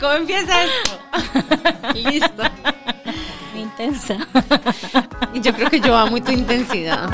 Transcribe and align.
¿Cómo 0.00 0.12
empieza 0.12 0.64
esto? 0.64 0.98
Listo. 1.94 2.42
Muy 3.52 3.62
intensa. 3.62 4.18
Y 5.34 5.40
yo 5.40 5.52
creo 5.52 5.70
que 5.70 5.80
yo 5.80 5.96
amo 5.96 6.22
tu 6.22 6.32
intensidad. 6.32 7.08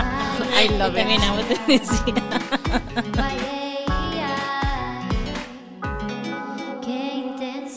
I 0.63 0.69
love 0.79 0.91
it. 0.91 0.97
También 0.97 1.23
amo 1.23 1.43
tu 1.43 1.53
intensidad. 1.55 2.43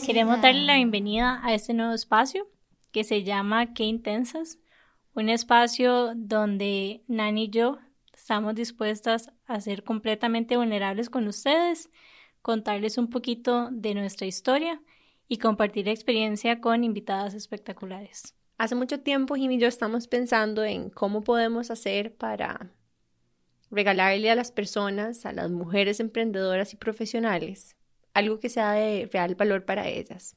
Queremos 0.04 0.40
darle 0.40 0.62
la 0.62 0.76
bienvenida 0.76 1.40
a 1.42 1.52
este 1.52 1.74
nuevo 1.74 1.92
espacio 1.92 2.46
que 2.92 3.02
se 3.02 3.24
llama 3.24 3.74
Qué 3.74 3.84
Intensas, 3.84 4.58
un 5.16 5.30
espacio 5.30 6.12
donde 6.14 7.02
Nani 7.08 7.44
y 7.44 7.48
yo 7.48 7.78
estamos 8.12 8.54
dispuestas 8.54 9.30
a 9.46 9.60
ser 9.62 9.82
completamente 9.82 10.58
vulnerables 10.58 11.08
con 11.08 11.26
ustedes, 11.26 11.88
contarles 12.42 12.98
un 12.98 13.08
poquito 13.08 13.70
de 13.72 13.94
nuestra 13.94 14.26
historia 14.26 14.82
y 15.26 15.38
compartir 15.38 15.88
experiencia 15.88 16.60
con 16.60 16.84
invitadas 16.84 17.32
espectaculares. 17.32 18.34
Hace 18.58 18.74
mucho 18.74 19.00
tiempo 19.00 19.36
Jimmy 19.36 19.54
y 19.56 19.58
yo 19.58 19.68
estamos 19.68 20.06
pensando 20.06 20.62
en 20.64 20.90
cómo 20.90 21.22
podemos 21.22 21.70
hacer 21.70 22.14
para 22.14 22.70
regalarle 23.70 24.30
a 24.30 24.34
las 24.34 24.52
personas, 24.52 25.24
a 25.24 25.32
las 25.32 25.50
mujeres 25.50 25.98
emprendedoras 25.98 26.74
y 26.74 26.76
profesionales, 26.76 27.74
algo 28.12 28.38
que 28.38 28.50
sea 28.50 28.72
de 28.72 29.08
real 29.10 29.34
valor 29.34 29.64
para 29.64 29.88
ellas. 29.88 30.36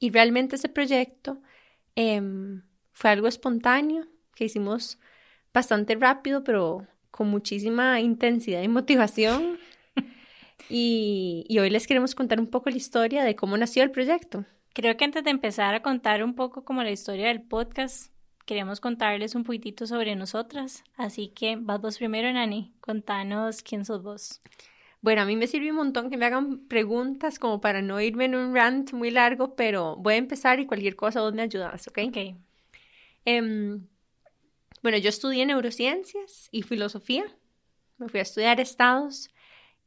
Y 0.00 0.10
realmente 0.10 0.56
ese 0.56 0.68
proyecto 0.68 1.40
em, 1.94 2.62
fue 2.96 3.10
algo 3.10 3.28
espontáneo 3.28 4.06
que 4.34 4.46
hicimos 4.46 4.98
bastante 5.52 5.94
rápido, 5.96 6.42
pero 6.42 6.86
con 7.10 7.28
muchísima 7.28 8.00
intensidad 8.00 8.62
y 8.62 8.68
motivación. 8.68 9.58
y, 10.70 11.44
y 11.46 11.58
hoy 11.58 11.68
les 11.68 11.86
queremos 11.86 12.14
contar 12.14 12.40
un 12.40 12.46
poco 12.46 12.70
la 12.70 12.76
historia 12.76 13.22
de 13.22 13.36
cómo 13.36 13.58
nació 13.58 13.82
el 13.82 13.90
proyecto. 13.90 14.46
Creo 14.72 14.96
que 14.96 15.04
antes 15.04 15.22
de 15.24 15.30
empezar 15.30 15.74
a 15.74 15.82
contar 15.82 16.24
un 16.24 16.34
poco 16.34 16.64
como 16.64 16.82
la 16.82 16.90
historia 16.90 17.28
del 17.28 17.42
podcast, 17.42 18.12
queremos 18.46 18.80
contarles 18.80 19.34
un 19.34 19.44
poquitito 19.44 19.86
sobre 19.86 20.16
nosotras. 20.16 20.82
Así 20.96 21.28
que 21.28 21.56
vas 21.56 21.82
vos 21.82 21.98
primero, 21.98 22.32
Nani. 22.32 22.72
Contanos 22.80 23.60
quién 23.62 23.84
sos 23.84 24.02
vos. 24.02 24.40
Bueno, 25.02 25.20
a 25.20 25.26
mí 25.26 25.36
me 25.36 25.48
sirve 25.48 25.68
un 25.70 25.76
montón 25.76 26.08
que 26.08 26.16
me 26.16 26.24
hagan 26.24 26.66
preguntas 26.66 27.38
como 27.38 27.60
para 27.60 27.82
no 27.82 28.00
irme 28.00 28.24
en 28.24 28.36
un 28.36 28.54
rant 28.54 28.94
muy 28.94 29.10
largo, 29.10 29.54
pero 29.54 29.96
voy 29.96 30.14
a 30.14 30.16
empezar 30.16 30.60
y 30.60 30.66
cualquier 30.66 30.96
cosa 30.96 31.20
vos 31.20 31.34
me 31.34 31.42
ayudas, 31.42 31.88
¿ok? 31.88 31.98
Ok. 32.08 32.16
Em, 33.26 33.86
bueno, 34.82 34.98
yo 34.98 35.08
estudié 35.08 35.44
neurociencias 35.44 36.48
y 36.52 36.62
filosofía. 36.62 37.26
Me 37.98 38.08
fui 38.08 38.20
a 38.20 38.22
estudiar 38.22 38.60
estados. 38.60 39.30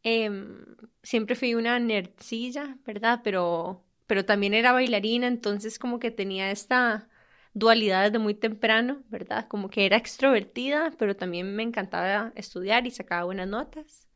Em, 0.03 0.65
siempre 1.03 1.35
fui 1.35 1.55
una 1.55 1.79
nerdcilla, 1.79 2.77
¿verdad? 2.85 3.21
Pero, 3.23 3.83
pero 4.07 4.25
también 4.25 4.53
era 4.53 4.73
bailarina, 4.73 5.27
entonces 5.27 5.79
como 5.79 5.99
que 5.99 6.11
tenía 6.11 6.51
esta 6.51 7.09
dualidad 7.53 8.05
desde 8.05 8.19
muy 8.19 8.33
temprano, 8.35 9.03
¿verdad? 9.09 9.47
Como 9.47 9.69
que 9.69 9.85
era 9.85 9.97
extrovertida, 9.97 10.91
pero 10.97 11.15
también 11.15 11.55
me 11.55 11.63
encantaba 11.63 12.33
estudiar 12.35 12.85
y 12.87 12.91
sacaba 12.91 13.23
buenas 13.25 13.47
notas. 13.47 14.07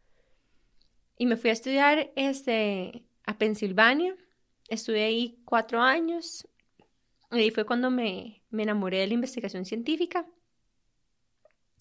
Y 1.17 1.25
me 1.25 1.37
fui 1.37 1.49
a 1.49 1.53
estudiar 1.53 2.11
este, 2.15 3.05
a 3.25 3.37
Pensilvania. 3.37 4.15
Estuve 4.69 5.03
ahí 5.03 5.39
cuatro 5.45 5.79
años. 5.81 6.47
Ahí 7.33 7.49
fue 7.49 7.65
cuando 7.65 7.89
me, 7.89 8.43
me 8.51 8.63
enamoré 8.63 8.99
de 8.99 9.07
la 9.07 9.15
investigación 9.15 9.65
científica. 9.65 10.25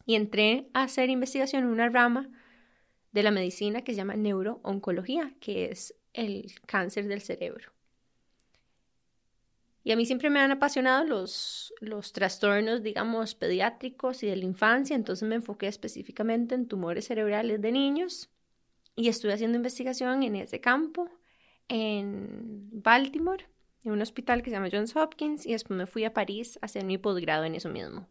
Y 0.07 0.15
entré 0.15 0.69
a 0.73 0.85
hacer 0.85 1.11
investigación 1.11 1.65
en 1.65 1.71
una 1.71 1.89
rama 1.89 2.31
de 3.13 3.23
la 3.23 3.31
medicina 3.31 3.83
que 3.83 3.93
se 3.93 3.99
llama 3.99 4.17
neurooncología, 4.17 5.35
que 5.41 5.67
es 5.67 5.95
el 6.15 6.53
cáncer 6.67 7.07
del 7.07 7.21
cerebro. 7.21 7.71
Y 9.85 9.93
a 9.93 9.97
mí 9.97 10.07
siempre 10.07 10.31
me 10.31 10.41
han 10.41 10.53
apasionado 10.53 11.05
los, 11.05 11.75
los 11.81 12.13
trastornos, 12.13 12.83
digamos, 12.83 13.35
pediátricos 13.35 14.23
y 14.23 14.29
de 14.29 14.37
la 14.37 14.45
infancia, 14.45 14.97
entonces 14.97 15.29
me 15.29 15.35
enfoqué 15.35 15.67
específicamente 15.67 16.55
en 16.55 16.67
tumores 16.67 17.07
cerebrales 17.07 17.61
de 17.61 17.73
niños 17.73 18.31
y 18.97 19.09
estuve 19.09 19.33
haciendo 19.33 19.57
investigación 19.57 20.23
en 20.23 20.37
ese 20.37 20.61
campo, 20.61 21.11
en 21.69 22.69
Baltimore, 22.73 23.45
en 23.85 23.93
un 23.93 24.03
hospital 24.03 24.43
que 24.43 24.51
se 24.51 24.57
llama 24.57 24.69
Johns 24.71 24.95
Hopkins, 24.97 25.47
y 25.47 25.53
después 25.53 25.77
me 25.77 25.87
fui 25.87 26.05
a 26.05 26.13
París 26.13 26.59
a 26.63 26.67
hacer 26.67 26.85
mi 26.85 26.99
posgrado 26.99 27.45
en 27.45 27.55
eso 27.55 27.69
mismo. 27.69 28.09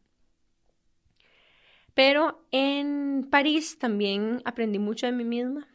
Pero 1.93 2.45
en 2.51 3.27
París 3.29 3.77
también 3.77 4.41
aprendí 4.45 4.79
mucho 4.79 5.05
de 5.05 5.11
mí 5.11 5.23
misma 5.23 5.67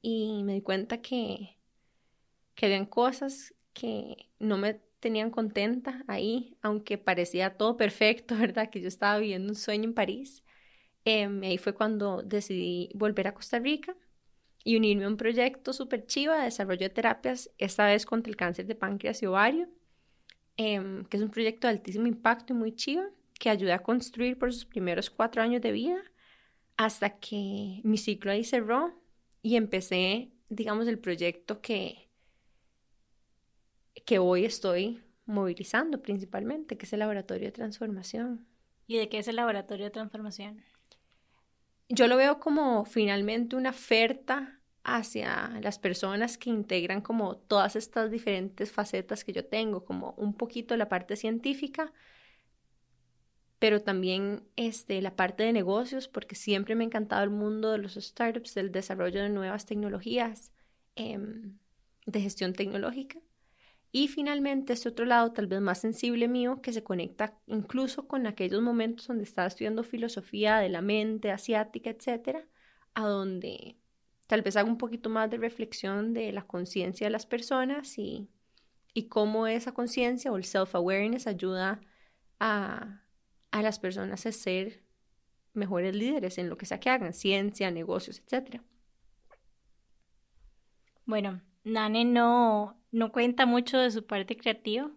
y 0.00 0.42
me 0.44 0.54
di 0.54 0.62
cuenta 0.62 1.02
que, 1.02 1.58
que 2.54 2.66
habían 2.66 2.86
cosas 2.86 3.54
que 3.74 4.28
no 4.38 4.56
me 4.56 4.80
tenían 5.00 5.30
contenta 5.30 6.04
ahí, 6.08 6.56
aunque 6.62 6.98
parecía 6.98 7.56
todo 7.56 7.76
perfecto, 7.76 8.36
¿verdad? 8.38 8.70
Que 8.70 8.80
yo 8.80 8.88
estaba 8.88 9.18
viviendo 9.18 9.50
un 9.50 9.56
sueño 9.56 9.84
en 9.84 9.94
París. 9.94 10.42
Eh, 11.04 11.28
ahí 11.42 11.58
fue 11.58 11.74
cuando 11.74 12.22
decidí 12.22 12.90
volver 12.94 13.28
a 13.28 13.34
Costa 13.34 13.58
Rica 13.58 13.94
y 14.64 14.76
unirme 14.76 15.04
a 15.04 15.08
un 15.08 15.16
proyecto 15.16 15.72
súper 15.72 16.06
chiva 16.06 16.36
de 16.38 16.44
desarrollo 16.44 16.80
de 16.80 16.90
terapias, 16.90 17.50
esta 17.58 17.86
vez 17.86 18.04
contra 18.04 18.30
el 18.30 18.36
cáncer 18.36 18.66
de 18.66 18.74
páncreas 18.74 19.22
y 19.22 19.26
ovario, 19.26 19.68
eh, 20.56 21.04
que 21.08 21.16
es 21.16 21.22
un 21.22 21.30
proyecto 21.30 21.66
de 21.66 21.74
altísimo 21.74 22.06
impacto 22.06 22.52
y 22.52 22.56
muy 22.56 22.74
chiva, 22.74 23.08
que 23.38 23.50
ayuda 23.50 23.76
a 23.76 23.82
construir 23.82 24.38
por 24.38 24.52
sus 24.52 24.64
primeros 24.64 25.10
cuatro 25.10 25.42
años 25.42 25.62
de 25.62 25.72
vida, 25.72 26.02
hasta 26.76 27.18
que 27.18 27.80
mi 27.84 27.96
ciclo 27.96 28.30
ahí 28.30 28.44
cerró 28.44 28.92
y 29.42 29.56
empecé, 29.56 30.30
digamos, 30.48 30.86
el 30.88 30.98
proyecto 30.98 31.60
que, 31.60 32.08
que 34.04 34.18
hoy 34.18 34.44
estoy 34.44 35.02
movilizando 35.26 36.02
principalmente, 36.02 36.76
que 36.76 36.86
es 36.86 36.92
el 36.92 37.00
laboratorio 37.00 37.46
de 37.46 37.52
transformación. 37.52 38.46
¿Y 38.86 38.96
de 38.96 39.08
qué 39.08 39.18
es 39.18 39.28
el 39.28 39.36
laboratorio 39.36 39.84
de 39.84 39.90
transformación? 39.90 40.62
Yo 41.88 42.06
lo 42.06 42.16
veo 42.16 42.38
como 42.38 42.84
finalmente 42.84 43.56
una 43.56 43.70
oferta 43.70 44.60
hacia 44.84 45.58
las 45.60 45.78
personas 45.78 46.38
que 46.38 46.50
integran 46.50 47.00
como 47.00 47.36
todas 47.36 47.76
estas 47.76 48.10
diferentes 48.10 48.72
facetas 48.72 49.24
que 49.24 49.32
yo 49.32 49.44
tengo, 49.44 49.84
como 49.84 50.12
un 50.16 50.34
poquito 50.34 50.76
la 50.76 50.88
parte 50.88 51.16
científica, 51.16 51.92
pero 53.58 53.82
también 53.82 54.44
este, 54.56 55.02
la 55.02 55.16
parte 55.16 55.42
de 55.42 55.52
negocios, 55.52 56.08
porque 56.08 56.34
siempre 56.34 56.74
me 56.74 56.84
ha 56.84 56.86
encantado 56.86 57.24
el 57.24 57.30
mundo 57.30 57.72
de 57.72 57.78
los 57.78 57.94
startups, 57.94 58.54
del 58.54 58.70
desarrollo 58.70 59.22
de 59.22 59.30
nuevas 59.30 59.66
tecnologías, 59.66 60.52
eh, 60.96 61.18
de 62.06 62.20
gestión 62.20 62.52
tecnológica. 62.52 63.18
Y 63.90 64.08
finalmente 64.08 64.74
este 64.74 64.90
otro 64.90 65.06
lado, 65.06 65.32
tal 65.32 65.46
vez 65.46 65.60
más 65.60 65.80
sensible 65.80 66.28
mío, 66.28 66.60
que 66.60 66.72
se 66.72 66.82
conecta 66.82 67.38
incluso 67.46 68.06
con 68.06 68.26
aquellos 68.26 68.60
momentos 68.60 69.06
donde 69.06 69.24
estaba 69.24 69.48
estudiando 69.48 69.82
filosofía 69.82 70.58
de 70.58 70.68
la 70.68 70.82
mente 70.82 71.30
asiática, 71.30 71.90
etcétera, 71.90 72.46
a 72.94 73.06
donde 73.06 73.76
tal 74.26 74.42
vez 74.42 74.56
hago 74.56 74.68
un 74.68 74.76
poquito 74.76 75.08
más 75.08 75.30
de 75.30 75.38
reflexión 75.38 76.12
de 76.12 76.32
la 76.32 76.46
conciencia 76.46 77.06
de 77.06 77.10
las 77.10 77.24
personas 77.24 77.98
y, 77.98 78.28
y 78.92 79.08
cómo 79.08 79.46
esa 79.46 79.72
conciencia 79.72 80.30
o 80.30 80.36
el 80.36 80.44
self-awareness 80.44 81.26
ayuda 81.26 81.80
a, 82.38 83.02
a 83.50 83.62
las 83.62 83.78
personas 83.78 84.26
a 84.26 84.32
ser 84.32 84.82
mejores 85.54 85.96
líderes 85.96 86.36
en 86.36 86.50
lo 86.50 86.58
que 86.58 86.66
sea 86.66 86.78
que 86.78 86.90
hagan, 86.90 87.14
ciencia, 87.14 87.70
negocios, 87.70 88.20
etcétera. 88.20 88.62
Bueno, 91.06 91.40
Nane 91.64 92.04
no, 92.04 92.77
no 92.90 93.12
cuenta 93.12 93.46
mucho 93.46 93.78
de 93.78 93.90
su 93.90 94.06
parte 94.06 94.36
creativa, 94.36 94.90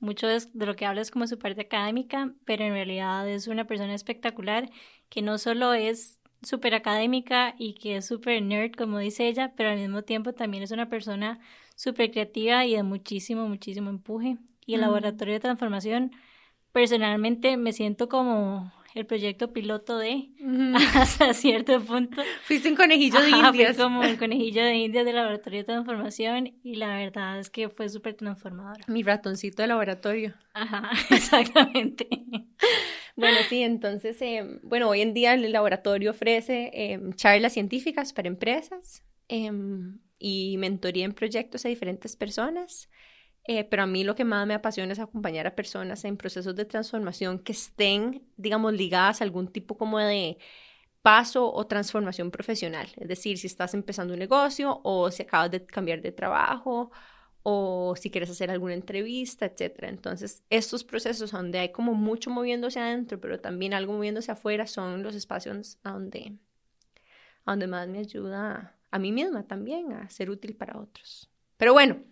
mucho 0.00 0.26
de, 0.26 0.40
lo 0.54 0.76
que 0.76 0.86
habla 0.86 1.00
es 1.00 1.10
como 1.10 1.26
su 1.26 1.38
parte 1.38 1.62
académica, 1.62 2.32
pero 2.44 2.64
en 2.64 2.72
realidad 2.72 3.28
es 3.28 3.48
una 3.48 3.66
persona 3.66 3.94
espectacular 3.94 4.70
que 5.08 5.22
no 5.22 5.38
solo 5.38 5.74
es 5.74 6.20
súper 6.42 6.74
académica 6.74 7.54
y 7.58 7.74
que 7.74 7.96
es 7.96 8.06
súper 8.06 8.42
nerd, 8.42 8.72
como 8.72 8.98
dice 8.98 9.26
ella, 9.26 9.54
pero 9.56 9.70
al 9.70 9.78
mismo 9.78 10.02
tiempo 10.02 10.32
también 10.32 10.62
es 10.62 10.70
una 10.70 10.88
persona 10.88 11.40
súper 11.74 12.10
creativa 12.10 12.64
y 12.64 12.74
de 12.74 12.82
muchísimo, 12.82 13.48
muchísimo 13.48 13.90
empuje. 13.90 14.38
Y 14.66 14.74
el 14.74 14.80
mm. 14.80 14.84
laboratorio 14.84 15.34
de 15.34 15.40
transformación, 15.40 16.12
personalmente 16.72 17.56
me 17.56 17.72
siento 17.72 18.08
como 18.08 18.72
el 18.94 19.06
proyecto 19.06 19.52
piloto 19.52 19.98
de 19.98 20.30
uh 20.40 20.44
-huh. 20.44 20.76
hasta 20.94 21.34
cierto 21.34 21.80
punto. 21.80 22.22
Fuiste 22.44 22.68
un 22.68 22.76
conejillo 22.76 23.20
de 23.20 23.28
Ajá, 23.28 23.48
indias. 23.48 23.76
Fui 23.76 23.84
como 23.84 24.02
el 24.02 24.18
conejillo 24.18 24.64
de 24.64 24.76
indias 24.76 25.04
del 25.04 25.16
laboratorio 25.16 25.60
de 25.60 25.64
transformación 25.64 26.54
y 26.62 26.76
la 26.76 26.96
verdad 26.96 27.38
es 27.38 27.50
que 27.50 27.68
fue 27.68 27.88
súper 27.88 28.14
transformador. 28.14 28.78
Mi 28.88 29.02
ratoncito 29.02 29.62
de 29.62 29.68
laboratorio. 29.68 30.34
Ajá, 30.54 30.90
exactamente. 31.10 32.08
bueno, 33.16 33.38
sí, 33.48 33.62
entonces, 33.62 34.20
eh, 34.22 34.58
bueno, 34.62 34.88
hoy 34.88 35.00
en 35.02 35.14
día 35.14 35.34
el 35.34 35.52
laboratorio 35.52 36.10
ofrece 36.10 36.70
eh, 36.72 37.00
charlas 37.14 37.52
científicas 37.52 38.12
para 38.12 38.28
empresas 38.28 39.04
eh, 39.28 39.50
y 40.18 40.56
mentoría 40.58 41.04
en 41.04 41.12
proyectos 41.12 41.64
a 41.64 41.68
diferentes 41.68 42.16
personas. 42.16 42.88
Eh, 43.48 43.64
pero 43.64 43.84
a 43.84 43.86
mí 43.86 44.04
lo 44.04 44.14
que 44.14 44.24
más 44.24 44.46
me 44.46 44.52
apasiona 44.52 44.92
es 44.92 44.98
acompañar 44.98 45.46
a 45.46 45.56
personas 45.56 46.04
en 46.04 46.18
procesos 46.18 46.54
de 46.54 46.66
transformación 46.66 47.38
que 47.38 47.52
estén, 47.52 48.22
digamos, 48.36 48.74
ligadas 48.74 49.20
a 49.20 49.24
algún 49.24 49.48
tipo 49.48 49.78
como 49.78 49.98
de 49.98 50.36
paso 51.00 51.50
o 51.50 51.66
transformación 51.66 52.30
profesional. 52.30 52.88
Es 52.96 53.08
decir, 53.08 53.38
si 53.38 53.46
estás 53.46 53.72
empezando 53.72 54.12
un 54.12 54.20
negocio 54.20 54.80
o 54.84 55.10
si 55.10 55.22
acabas 55.22 55.50
de 55.50 55.64
cambiar 55.64 56.02
de 56.02 56.12
trabajo 56.12 56.90
o 57.42 57.94
si 57.96 58.10
quieres 58.10 58.28
hacer 58.28 58.50
alguna 58.50 58.74
entrevista, 58.74 59.46
etc. 59.46 59.84
Entonces, 59.84 60.42
estos 60.50 60.84
procesos 60.84 61.30
donde 61.30 61.58
hay 61.58 61.72
como 61.72 61.94
mucho 61.94 62.28
moviéndose 62.30 62.80
adentro, 62.80 63.18
pero 63.18 63.40
también 63.40 63.72
algo 63.72 63.94
moviéndose 63.94 64.30
afuera, 64.30 64.66
son 64.66 65.02
los 65.02 65.14
espacios 65.14 65.78
a 65.84 65.92
donde, 65.92 66.36
a 67.46 67.52
donde 67.52 67.66
más 67.66 67.88
me 67.88 68.00
ayuda 68.00 68.76
a 68.90 68.98
mí 68.98 69.10
misma 69.10 69.44
también 69.44 69.92
a 69.94 70.10
ser 70.10 70.28
útil 70.28 70.54
para 70.54 70.78
otros. 70.78 71.30
Pero 71.56 71.72
bueno, 71.72 72.02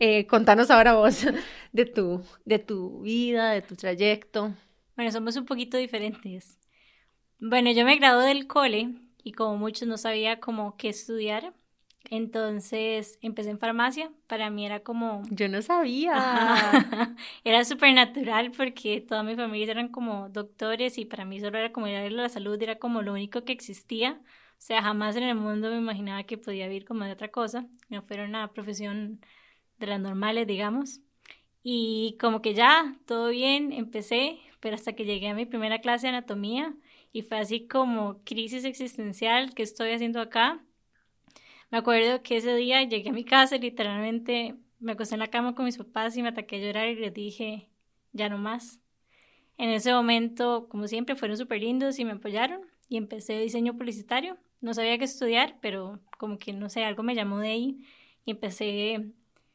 eh, 0.00 0.26
contanos 0.26 0.70
ahora 0.70 0.94
vos 0.94 1.24
de 1.72 1.84
tu, 1.84 2.24
de 2.44 2.58
tu 2.58 3.02
vida, 3.02 3.52
de 3.52 3.62
tu 3.62 3.76
trayecto. 3.76 4.52
Bueno, 4.96 5.12
somos 5.12 5.36
un 5.36 5.46
poquito 5.46 5.76
diferentes. 5.76 6.58
Bueno, 7.38 7.70
yo 7.70 7.84
me 7.84 7.96
gradué 7.96 8.26
del 8.26 8.46
cole 8.46 8.94
y 9.22 9.32
como 9.32 9.56
muchos 9.56 9.86
no 9.86 9.96
sabía 9.96 10.40
cómo 10.40 10.76
qué 10.76 10.88
estudiar, 10.88 11.54
entonces 12.08 13.18
empecé 13.20 13.50
en 13.50 13.58
farmacia. 13.58 14.10
Para 14.26 14.50
mí 14.50 14.64
era 14.64 14.80
como... 14.80 15.22
Yo 15.30 15.48
no 15.48 15.60
sabía. 15.62 16.14
era 17.44 17.64
súper 17.64 17.94
natural 17.94 18.52
porque 18.56 19.00
toda 19.00 19.22
mi 19.22 19.36
familia 19.36 19.72
eran 19.72 19.88
como 19.88 20.28
doctores 20.30 20.98
y 20.98 21.04
para 21.04 21.24
mí 21.24 21.40
solo 21.40 21.58
era 21.58 21.72
como 21.72 21.86
ir 21.86 22.12
la 22.12 22.28
salud, 22.28 22.60
era 22.62 22.78
como 22.78 23.02
lo 23.02 23.12
único 23.12 23.44
que 23.44 23.52
existía. 23.52 24.20
O 24.22 24.62
sea, 24.62 24.82
jamás 24.82 25.16
en 25.16 25.24
el 25.24 25.34
mundo 25.34 25.70
me 25.70 25.76
imaginaba 25.76 26.22
que 26.24 26.38
podía 26.38 26.68
vivir 26.68 26.84
como 26.84 27.04
de 27.04 27.12
otra 27.12 27.28
cosa. 27.28 27.66
No 27.88 28.02
fuera 28.02 28.24
una 28.24 28.52
profesión 28.52 29.20
de 29.80 29.86
las 29.86 30.00
normales, 30.00 30.46
digamos. 30.46 31.00
Y 31.62 32.16
como 32.20 32.40
que 32.42 32.54
ya, 32.54 32.96
todo 33.06 33.28
bien, 33.30 33.72
empecé, 33.72 34.38
pero 34.60 34.76
hasta 34.76 34.92
que 34.92 35.04
llegué 35.04 35.28
a 35.28 35.34
mi 35.34 35.46
primera 35.46 35.80
clase 35.80 36.06
de 36.06 36.16
anatomía 36.16 36.74
y 37.12 37.22
fue 37.22 37.38
así 37.38 37.66
como 37.66 38.22
crisis 38.24 38.64
existencial, 38.64 39.54
¿qué 39.54 39.62
estoy 39.62 39.92
haciendo 39.92 40.20
acá? 40.20 40.62
Me 41.70 41.78
acuerdo 41.78 42.22
que 42.22 42.36
ese 42.36 42.54
día 42.54 42.82
llegué 42.84 43.10
a 43.10 43.12
mi 43.12 43.24
casa 43.24 43.56
y 43.56 43.60
literalmente 43.60 44.56
me 44.78 44.92
acosté 44.92 45.14
en 45.14 45.20
la 45.20 45.28
cama 45.28 45.54
con 45.54 45.64
mis 45.64 45.76
papás 45.76 46.16
y 46.16 46.22
me 46.22 46.28
ataqué 46.28 46.56
a 46.56 46.58
llorar 46.60 46.88
y 46.88 46.96
les 46.96 47.12
dije, 47.12 47.68
ya 48.12 48.28
no 48.28 48.38
más. 48.38 48.80
En 49.58 49.70
ese 49.70 49.92
momento, 49.92 50.68
como 50.68 50.88
siempre, 50.88 51.16
fueron 51.16 51.36
súper 51.36 51.60
lindos 51.60 51.98
y 51.98 52.04
me 52.04 52.12
apoyaron 52.12 52.62
y 52.88 52.96
empecé 52.96 53.38
diseño 53.38 53.74
publicitario. 53.74 54.38
No 54.60 54.74
sabía 54.74 54.98
qué 54.98 55.04
estudiar, 55.04 55.58
pero 55.60 56.00
como 56.18 56.38
que 56.38 56.52
no 56.52 56.70
sé, 56.70 56.84
algo 56.84 57.02
me 57.02 57.14
llamó 57.14 57.38
de 57.38 57.50
ahí 57.50 57.84
y 58.24 58.32
empecé 58.32 59.12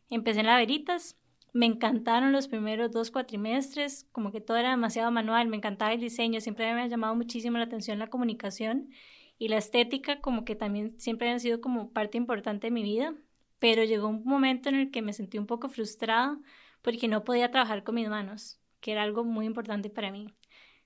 Empecé 0.10 0.42
en 0.42 0.46
la 0.46 0.58
Veritas, 0.58 1.18
me 1.54 1.66
encantaron 1.66 2.32
los 2.32 2.48
primeros 2.48 2.92
dos 2.92 3.12
cuatrimestres, 3.12 4.08
como 4.12 4.32
que 4.32 4.42
todo 4.42 4.58
era 4.58 4.72
demasiado 4.72 5.10
manual, 5.10 5.48
me 5.48 5.58
encantaba 5.58 5.94
el 5.94 6.02
diseño, 6.02 6.42
siempre 6.42 6.74
me 6.74 6.82
ha 6.82 6.88
llamado 6.88 7.16
muchísimo 7.16 7.58
la 7.58 7.64
atención 7.64 7.98
la 7.98 8.08
comunicación 8.08 8.90
y 9.38 9.48
la 9.48 9.58
estética, 9.58 10.22
como 10.22 10.46
que 10.46 10.56
también 10.56 11.00
siempre 11.00 11.30
han 11.30 11.40
sido 11.40 11.62
como 11.62 11.92
parte 11.92 12.18
importante 12.18 12.68
de 12.68 12.72
mi 12.72 12.84
vida, 12.84 13.16
pero 13.60 13.84
llegó 13.84 14.08
un 14.10 14.24
momento 14.26 14.70
en 14.70 14.76
el 14.76 14.92
que 14.92 15.02
me 15.02 15.14
sentí 15.14 15.38
un 15.38 15.48
poco 15.48 15.70
frustrada 15.70 16.38
porque 16.82 17.08
no 17.08 17.24
podía 17.24 17.52
trabajar 17.52 17.84
con 17.84 17.96
mis 17.96 18.10
manos, 18.10 18.60
que 18.82 18.92
era 18.92 19.04
algo 19.04 19.24
muy 19.24 19.46
importante 19.46 19.90
para 19.90 20.12
mí. 20.12 20.28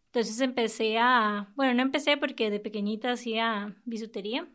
Entonces 0.06 0.40
empecé 0.40 0.98
a, 0.98 1.52
bueno, 1.56 1.74
no 1.74 1.82
empecé 1.82 2.18
porque 2.18 2.50
de 2.50 2.60
pequeñita 2.60 3.12
hacía 3.12 3.76
bisutería, 3.86 4.48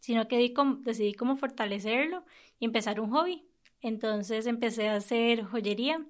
sino 0.00 0.26
que 0.28 0.52
decidí 0.84 1.14
como 1.14 1.36
fortalecerlo 1.36 2.24
y 2.58 2.64
empezar 2.64 3.00
un 3.00 3.10
hobby. 3.10 3.44
Entonces 3.82 4.46
empecé 4.46 4.88
a 4.88 4.96
hacer 4.96 5.44
joyería. 5.44 6.04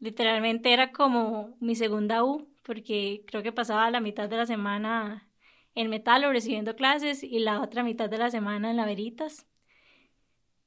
Literalmente 0.00 0.72
era 0.72 0.92
como 0.92 1.54
mi 1.60 1.76
segunda 1.76 2.24
U, 2.24 2.48
porque 2.62 3.22
creo 3.26 3.42
que 3.42 3.52
pasaba 3.52 3.90
la 3.90 4.00
mitad 4.00 4.28
de 4.28 4.38
la 4.38 4.46
semana 4.46 5.28
en 5.74 5.90
metal 5.90 6.24
o 6.24 6.32
recibiendo 6.32 6.76
clases 6.76 7.22
y 7.22 7.38
la 7.38 7.60
otra 7.62 7.84
mitad 7.84 8.10
de 8.10 8.18
la 8.18 8.30
semana 8.30 8.70
en 8.70 8.76
la 8.76 8.86
veritas. 8.86 9.46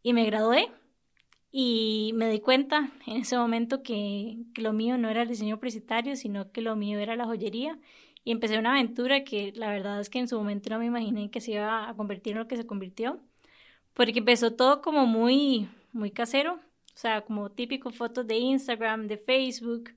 Y 0.03 0.13
me 0.13 0.25
gradué 0.25 0.71
y 1.51 2.11
me 2.15 2.29
di 2.29 2.39
cuenta 2.39 2.91
en 3.07 3.17
ese 3.17 3.37
momento 3.37 3.81
que, 3.81 4.37
que, 4.53 4.61
lo 4.61 4.73
mío 4.73 4.97
no 4.97 5.09
era 5.09 5.23
el 5.23 5.29
diseño 5.29 5.57
publicitario, 5.57 6.15
sino 6.15 6.51
que 6.51 6.61
lo 6.61 6.75
mío 6.75 6.99
era 6.99 7.15
la 7.15 7.25
joyería. 7.25 7.79
Y 8.23 8.31
empecé 8.31 8.57
una 8.59 8.71
aventura 8.71 9.23
que 9.23 9.53
la 9.55 9.69
verdad 9.69 9.99
es 9.99 10.09
que 10.09 10.19
en 10.19 10.27
su 10.27 10.37
momento 10.37 10.69
no 10.69 10.79
me 10.79 10.85
imaginé 10.85 11.29
que 11.31 11.41
se 11.41 11.53
iba 11.53 11.89
a 11.89 11.95
convertir 11.95 12.33
en 12.33 12.39
lo 12.39 12.47
que 12.47 12.57
se 12.57 12.65
convirtió, 12.65 13.19
porque 13.93 14.19
empezó 14.19 14.51
todo 14.55 14.81
como 14.81 15.05
muy, 15.05 15.69
muy 15.95 16.11
casero, 16.11 16.53
o 16.53 16.97
sea, 16.97 17.21
como 17.21 17.49
típico 17.51 17.89
fotos 17.91 18.27
de 18.27 18.37
Instagram, 18.37 19.07
de 19.07 19.17
Facebook, 19.17 19.91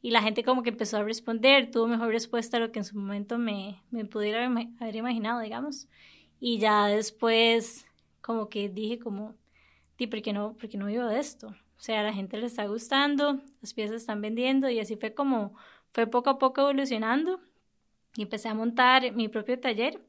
y 0.00 0.10
la 0.10 0.22
gente 0.22 0.42
como 0.42 0.62
que 0.62 0.70
empezó 0.70 0.96
a 0.96 1.04
responder, 1.04 1.70
tuvo 1.70 1.86
mejor 1.86 2.08
respuesta 2.08 2.56
a 2.56 2.60
lo 2.60 2.72
que 2.72 2.80
en 2.80 2.84
su 2.84 2.98
momento 2.98 3.38
me, 3.38 3.80
me 3.90 4.04
pudiera 4.04 4.46
haber 4.80 4.96
imaginado, 4.96 5.40
digamos. 5.40 5.88
Y 6.40 6.58
ya 6.58 6.86
después 6.86 7.86
como 8.20 8.48
que 8.48 8.68
dije 8.68 8.98
como, 8.98 9.36
¿y 9.98 10.08
por 10.08 10.22
qué 10.22 10.32
no, 10.32 10.54
por 10.54 10.68
qué 10.68 10.76
no 10.76 10.86
vivo 10.86 11.06
de 11.06 11.20
esto? 11.20 11.48
O 11.48 11.84
sea, 11.84 12.02
la 12.02 12.12
gente 12.12 12.36
le 12.38 12.46
está 12.46 12.66
gustando, 12.66 13.40
las 13.60 13.74
piezas 13.74 13.96
están 13.96 14.20
vendiendo 14.20 14.68
y 14.70 14.80
así 14.80 14.96
fue 14.96 15.14
como, 15.14 15.54
fue 15.92 16.06
poco 16.06 16.30
a 16.30 16.38
poco 16.38 16.62
evolucionando 16.62 17.40
y 18.16 18.22
empecé 18.22 18.48
a 18.48 18.54
montar 18.54 19.12
mi 19.12 19.28
propio 19.28 19.60
taller 19.60 20.00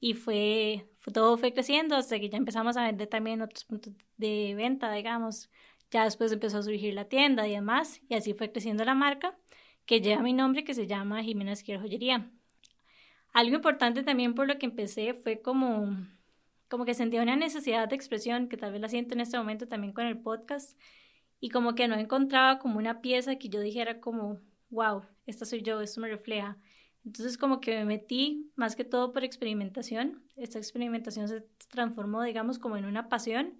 y 0.00 0.14
fue, 0.14 0.86
todo 1.10 1.36
fue 1.36 1.52
creciendo 1.52 1.96
hasta 1.96 2.18
que 2.18 2.28
ya 2.28 2.38
empezamos 2.38 2.76
a 2.76 2.84
vender 2.84 3.08
también 3.08 3.42
otros 3.42 3.64
puntos 3.64 3.92
de 4.16 4.54
venta, 4.56 4.92
digamos. 4.92 5.50
Ya 5.90 6.04
después 6.04 6.32
empezó 6.32 6.58
a 6.58 6.62
surgir 6.62 6.94
la 6.94 7.06
tienda 7.06 7.48
y 7.48 7.52
demás, 7.52 8.00
y 8.08 8.14
así 8.14 8.34
fue 8.34 8.52
creciendo 8.52 8.84
la 8.84 8.94
marca 8.94 9.36
que 9.86 10.00
lleva 10.00 10.22
mi 10.22 10.34
nombre, 10.34 10.64
que 10.64 10.74
se 10.74 10.86
llama 10.86 11.22
Jimena 11.22 11.52
Esquier 11.52 11.80
Joyería. 11.80 12.30
Algo 13.32 13.56
importante 13.56 14.02
también 14.02 14.34
por 14.34 14.46
lo 14.46 14.58
que 14.58 14.66
empecé 14.66 15.14
fue 15.14 15.40
como, 15.40 15.96
como 16.68 16.84
que 16.84 16.92
sentía 16.92 17.22
una 17.22 17.36
necesidad 17.36 17.88
de 17.88 17.96
expresión, 17.96 18.48
que 18.48 18.58
tal 18.58 18.72
vez 18.72 18.80
la 18.82 18.88
siento 18.88 19.14
en 19.14 19.20
este 19.20 19.38
momento 19.38 19.66
también 19.66 19.94
con 19.94 20.06
el 20.06 20.18
podcast, 20.18 20.78
y 21.40 21.50
como 21.50 21.74
que 21.74 21.88
no 21.88 21.94
encontraba 21.94 22.58
como 22.58 22.78
una 22.78 23.00
pieza 23.00 23.36
que 23.36 23.48
yo 23.48 23.60
dijera 23.60 24.00
como, 24.00 24.40
wow, 24.70 25.02
esta 25.26 25.46
soy 25.46 25.62
yo, 25.62 25.80
esto 25.80 26.00
me 26.00 26.08
refleja. 26.08 26.58
Entonces 27.08 27.38
como 27.38 27.62
que 27.62 27.74
me 27.74 27.86
metí 27.86 28.52
más 28.54 28.76
que 28.76 28.84
todo 28.84 29.14
por 29.14 29.24
experimentación. 29.24 30.22
Esta 30.36 30.58
experimentación 30.58 31.26
se 31.26 31.40
transformó, 31.70 32.22
digamos, 32.22 32.58
como 32.58 32.76
en 32.76 32.84
una 32.84 33.08
pasión 33.08 33.58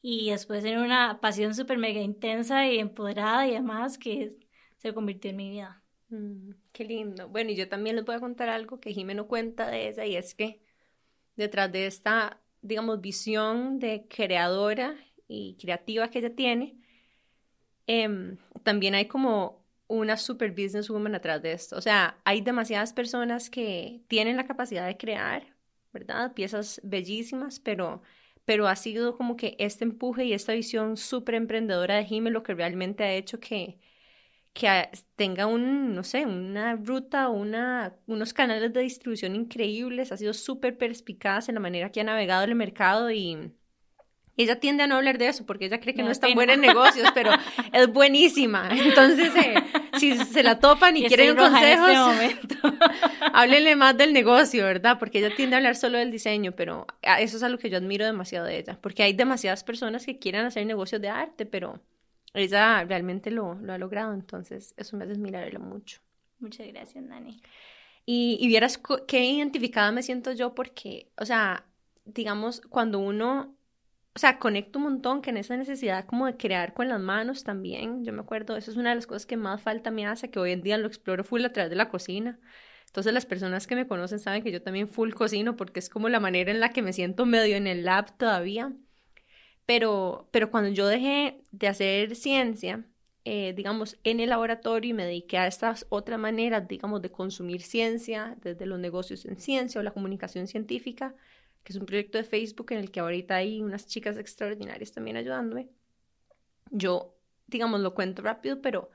y 0.00 0.30
después 0.30 0.64
en 0.64 0.78
una 0.78 1.20
pasión 1.20 1.54
súper 1.54 1.76
mega 1.76 2.00
intensa 2.00 2.66
y 2.66 2.78
empoderada 2.78 3.46
y 3.46 3.50
además 3.50 3.98
que 3.98 4.38
se 4.78 4.94
convirtió 4.94 5.30
en 5.30 5.36
mi 5.36 5.50
vida. 5.50 5.82
Mm, 6.08 6.52
qué 6.72 6.84
lindo. 6.84 7.28
Bueno, 7.28 7.50
y 7.50 7.56
yo 7.56 7.68
también 7.68 7.94
les 7.94 8.06
voy 8.06 8.14
a 8.14 8.20
contar 8.20 8.48
algo 8.48 8.80
que 8.80 8.94
Jimeno 8.94 9.26
cuenta 9.26 9.70
de 9.70 9.88
esa 9.88 10.06
y 10.06 10.16
es 10.16 10.34
que 10.34 10.62
detrás 11.36 11.70
de 11.70 11.86
esta, 11.86 12.40
digamos, 12.62 13.02
visión 13.02 13.80
de 13.80 14.06
creadora 14.08 14.96
y 15.28 15.58
creativa 15.60 16.08
que 16.08 16.20
ella 16.20 16.34
tiene, 16.34 16.78
em, 17.86 18.38
también 18.62 18.94
hay 18.94 19.08
como 19.08 19.57
una 19.88 20.16
super 20.16 20.52
businesswoman 20.52 21.14
atrás 21.14 21.42
de 21.42 21.52
esto. 21.52 21.76
O 21.76 21.80
sea, 21.80 22.18
hay 22.24 22.42
demasiadas 22.42 22.92
personas 22.92 23.50
que 23.50 24.02
tienen 24.08 24.36
la 24.36 24.46
capacidad 24.46 24.86
de 24.86 24.96
crear, 24.96 25.56
¿verdad? 25.92 26.34
Piezas 26.34 26.80
bellísimas, 26.84 27.58
pero, 27.58 28.02
pero 28.44 28.68
ha 28.68 28.76
sido 28.76 29.16
como 29.16 29.36
que 29.36 29.56
este 29.58 29.84
empuje 29.84 30.24
y 30.24 30.34
esta 30.34 30.52
visión 30.52 30.96
súper 30.96 31.34
emprendedora 31.34 31.96
de 31.96 32.04
Jimmy 32.04 32.30
lo 32.30 32.42
que 32.42 32.54
realmente 32.54 33.02
ha 33.04 33.14
hecho 33.14 33.40
que, 33.40 33.78
que 34.52 34.88
tenga 35.16 35.46
un, 35.46 35.94
no 35.94 36.04
sé, 36.04 36.26
una 36.26 36.76
ruta, 36.76 37.30
una, 37.30 37.96
unos 38.06 38.34
canales 38.34 38.72
de 38.72 38.80
distribución 38.82 39.34
increíbles, 39.34 40.12
ha 40.12 40.18
sido 40.18 40.34
súper 40.34 40.76
perspicaz 40.76 41.48
en 41.48 41.54
la 41.54 41.60
manera 41.60 41.90
que 41.90 42.00
ha 42.02 42.04
navegado 42.04 42.44
el 42.44 42.54
mercado 42.54 43.10
y, 43.10 43.52
ella 44.38 44.60
tiende 44.60 44.84
a 44.84 44.86
no 44.86 44.94
hablar 44.94 45.18
de 45.18 45.26
eso 45.26 45.44
porque 45.44 45.66
ella 45.66 45.80
cree 45.80 45.94
que 45.94 46.02
no, 46.04 46.12
es 46.12 46.20
tan 46.20 46.32
buena 46.34 46.54
en 46.54 46.60
negocios, 46.60 47.10
pero 47.12 47.32
es 47.72 47.92
buenísima. 47.92 48.68
Entonces, 48.70 49.34
eh, 49.34 49.54
si 49.98 50.16
se 50.16 50.42
la 50.42 50.58
topan 50.58 50.96
y, 50.96 51.04
quieren 51.04 51.36
consejos, 51.36 52.20
este 52.20 52.56
háblenle 53.32 53.76
más 53.76 53.96
del 53.96 54.12
negocio, 54.12 54.64
¿verdad? 54.64 54.98
Porque 54.98 55.18
ella 55.18 55.34
tiende 55.34 55.56
a 55.56 55.58
hablar 55.58 55.76
solo 55.76 55.98
del 55.98 56.10
diseño, 56.10 56.52
pero 56.52 56.86
eso 57.02 57.36
es 57.36 57.42
algo 57.42 57.58
que 57.58 57.70
yo 57.70 57.78
admiro 57.78 58.04
demasiado 58.04 58.46
de 58.46 58.58
ella, 58.58 58.78
porque 58.80 59.02
hay 59.02 59.12
demasiadas 59.12 59.64
personas 59.64 60.06
que 60.06 60.18
quieren 60.18 60.44
hacer 60.44 60.64
negocios 60.66 61.00
de 61.00 61.08
arte, 61.08 61.46
pero 61.46 61.80
ella 62.34 62.84
realmente 62.84 63.30
lo, 63.30 63.54
lo 63.54 63.72
ha 63.72 63.78
logrado, 63.78 64.14
entonces 64.14 64.74
eso 64.76 64.96
me 64.96 65.04
hace 65.04 65.14
admirarla 65.14 65.58
mucho. 65.58 66.00
Muchas 66.38 66.66
gracias, 66.68 67.04
Nani. 67.04 67.40
Y, 68.06 68.38
y 68.40 68.46
vieras 68.46 68.80
qué 69.06 69.24
identificada 69.24 69.92
me 69.92 70.02
siento 70.02 70.32
yo 70.32 70.54
porque, 70.54 71.10
o 71.16 71.26
sea, 71.26 71.66
digamos, 72.04 72.62
cuando 72.68 72.98
uno 72.98 73.57
o 74.14 74.18
sea, 74.18 74.38
conecto 74.38 74.78
un 74.78 74.84
montón 74.84 75.22
que 75.22 75.30
en 75.30 75.36
esa 75.36 75.56
necesidad 75.56 76.04
como 76.06 76.26
de 76.26 76.36
crear 76.36 76.74
con 76.74 76.88
las 76.88 77.00
manos 77.00 77.44
también, 77.44 78.04
yo 78.04 78.12
me 78.12 78.20
acuerdo, 78.20 78.56
eso 78.56 78.70
es 78.70 78.76
una 78.76 78.90
de 78.90 78.96
las 78.96 79.06
cosas 79.06 79.26
que 79.26 79.36
más 79.36 79.62
falta 79.62 79.90
me 79.90 80.06
hace, 80.06 80.30
que 80.30 80.40
hoy 80.40 80.52
en 80.52 80.62
día 80.62 80.78
lo 80.78 80.88
exploro 80.88 81.24
full 81.24 81.44
a 81.44 81.52
través 81.52 81.70
de 81.70 81.76
la 81.76 81.88
cocina. 81.88 82.38
Entonces 82.86 83.12
las 83.12 83.26
personas 83.26 83.66
que 83.66 83.76
me 83.76 83.86
conocen 83.86 84.18
saben 84.18 84.42
que 84.42 84.50
yo 84.50 84.62
también 84.62 84.88
full 84.88 85.12
cocino 85.12 85.56
porque 85.56 85.78
es 85.78 85.88
como 85.90 86.08
la 86.08 86.20
manera 86.20 86.50
en 86.50 86.60
la 86.60 86.70
que 86.70 86.82
me 86.82 86.92
siento 86.92 87.26
medio 87.26 87.56
en 87.56 87.66
el 87.66 87.84
lab 87.84 88.16
todavía. 88.16 88.72
Pero, 89.66 90.28
pero 90.32 90.50
cuando 90.50 90.70
yo 90.70 90.86
dejé 90.86 91.42
de 91.52 91.68
hacer 91.68 92.16
ciencia, 92.16 92.86
eh, 93.24 93.52
digamos, 93.54 93.98
en 94.04 94.20
el 94.20 94.30
laboratorio 94.30 94.90
y 94.90 94.94
me 94.94 95.04
dediqué 95.04 95.36
a 95.36 95.46
estas 95.46 95.86
otras 95.90 96.18
maneras, 96.18 96.66
digamos, 96.66 97.02
de 97.02 97.10
consumir 97.10 97.60
ciencia, 97.60 98.38
desde 98.42 98.64
los 98.64 98.78
negocios 98.78 99.26
en 99.26 99.36
ciencia 99.38 99.80
o 99.80 99.84
la 99.84 99.90
comunicación 99.90 100.46
científica, 100.46 101.14
que 101.68 101.74
es 101.74 101.80
un 101.80 101.84
proyecto 101.84 102.16
de 102.16 102.24
Facebook 102.24 102.72
en 102.72 102.78
el 102.78 102.90
que 102.90 103.00
ahorita 103.00 103.36
hay 103.36 103.60
unas 103.60 103.86
chicas 103.86 104.16
extraordinarias 104.16 104.90
también 104.90 105.18
ayudándome. 105.18 105.68
Yo, 106.70 107.14
digamos, 107.46 107.80
lo 107.80 107.92
cuento 107.92 108.22
rápido, 108.22 108.62
pero 108.62 108.88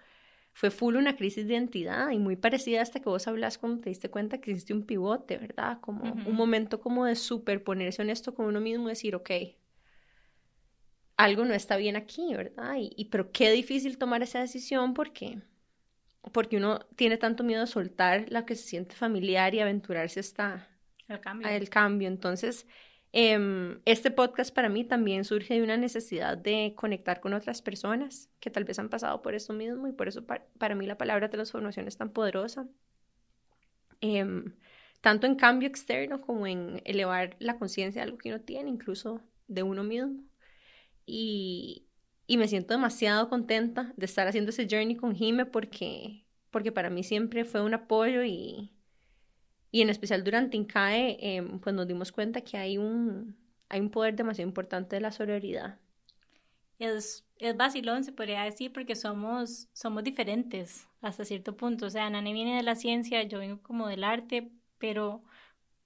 fue 0.53 0.72
full 0.72 0.96
una 0.96 1.15
crisis 1.15 1.46
de 1.46 1.53
identidad 1.53 2.10
y 2.10 2.18
muy 2.18 2.36
parecida 2.36 2.82
hasta 2.82 3.00
que 3.00 3.10
vos 3.10 3.27
hablas 3.27 3.60
cuando 3.60 3.82
te 3.82 3.89
diste 3.92 4.10
cuenta 4.10 4.39
que 4.39 4.50
existe 4.50 4.74
un 4.74 4.88
pivote, 4.88 5.38
¿verdad? 5.38 5.82
Como 5.82 6.13
un 6.13 6.36
momento 6.36 6.82
como 6.82 7.06
de 7.06 7.15
superponerse 7.15 8.01
honesto 8.01 8.34
con 8.34 8.48
uno 8.48 8.60
mismo 8.60 8.88
y 8.88 8.94
decir, 8.94 9.13
ok, 9.15 9.30
algo 11.15 11.46
no 11.46 11.53
está 11.53 11.77
bien 11.77 11.96
aquí, 11.96 12.34
¿verdad? 12.34 12.77
Y, 12.80 13.06
pero 13.12 13.32
qué 13.32 13.51
difícil 13.51 14.00
tomar 14.00 14.24
esa 14.24 14.39
decisión 14.39 14.96
porque, 14.96 15.44
porque 16.32 16.58
uno 16.58 16.80
tiene 16.96 17.18
tanto 17.18 17.44
miedo 17.44 17.62
a 17.62 17.68
soltar 17.68 18.25
la 18.30 18.48
que 18.48 18.56
se 18.56 18.68
siente 18.68 18.96
familiar 18.96 19.53
y 19.53 19.60
aventurarse 19.60 20.22
hasta 20.22 20.73
el 21.07 21.69
cambio. 21.69 22.07
Entonces, 22.07 22.67
em, 23.12 23.79
este 23.86 24.12
podcast 24.12 24.53
para 24.53 24.69
mí 24.69 24.83
también 24.83 25.24
surge 25.24 25.55
de 25.55 25.63
una 25.63 25.77
necesidad 25.77 26.38
de 26.38 26.74
conectar 26.75 27.19
con 27.19 27.33
otras 27.33 27.62
personas 27.62 28.29
que 28.39 28.50
tal 28.50 28.63
vez 28.63 28.79
han 28.79 28.89
pasado 28.89 29.22
por 29.22 29.36
esto 29.36 29.53
mismo 29.53 29.88
y 29.88 29.91
por 29.93 30.07
eso 30.07 30.25
para 30.25 30.75
mí 30.75 30.86
la 30.86 30.98
palabra 30.98 31.29
transformación 31.29 31.88
es 31.88 31.98
tan 31.98 32.12
poderosa. 32.12 32.67
Em, 34.01 34.53
tanto 35.01 35.27
en 35.27 35.36
cambio 35.36 35.67
externo 35.67 36.22
como 36.22 36.48
en 36.48 36.81
elevar 36.86 37.36
la 37.39 37.57
conciencia 37.57 38.01
de 38.01 38.03
algo 38.07 38.17
que 38.17 38.29
uno 38.29 38.41
tiene, 38.41 38.69
incluso 38.69 39.22
de 39.48 39.63
uno 39.63 39.83
mismo 39.83 40.24
y, 41.05 41.86
y 42.27 42.38
me 42.38 42.48
siento 42.48 42.74
demasiado 42.74 43.29
contenta 43.29 43.93
de 43.98 44.05
estar 44.05 44.27
haciendo 44.27 44.51
ese 44.51 44.67
journey 44.69 44.95
con 44.95 45.15
Jime 45.15 45.45
porque, 45.45 46.25
porque 46.51 46.72
para 46.72 46.89
mí 46.89 47.03
siempre 47.03 47.45
fue 47.45 47.62
un 47.62 47.74
apoyo 47.74 48.24
y, 48.24 48.72
y 49.74 49.82
en 49.82 49.89
especial 49.89 50.24
durante 50.24 50.56
INCAE, 50.56 51.18
eh, 51.20 51.44
pues 51.60 51.74
nos 51.74 51.88
dimos 51.88 52.12
cuenta 52.12 52.42
que 52.42 52.58
hay 52.58 52.77
un, 52.77 53.36
hay 53.70 53.80
un 53.80 53.89
poder 53.89 54.15
demasiado 54.15 54.48
importante 54.48 54.96
de 54.96 55.01
la 55.01 55.12
sororidad. 55.12 55.80
Es, 56.77 57.25
es 57.39 57.58
vacilón, 57.58 58.03
se 58.03 58.12
podría 58.12 58.44
decir, 58.44 58.72
porque 58.72 58.96
somos, 58.96 59.68
somos 59.74 60.03
diferentes 60.03 60.88
hasta 61.01 61.25
cierto 61.25 61.58
punto. 61.58 61.88
O 61.88 61.89
sea, 61.89 62.08
Nane 62.08 62.34
viene 62.34 62.56
de 62.56 62.62
la 62.62 62.75
ciencia, 62.75 63.24
yo 63.24 63.39
vengo 63.39 63.63
como 63.63 63.88
del 63.88 64.03
arte, 64.03 64.51
pero 64.77 65.24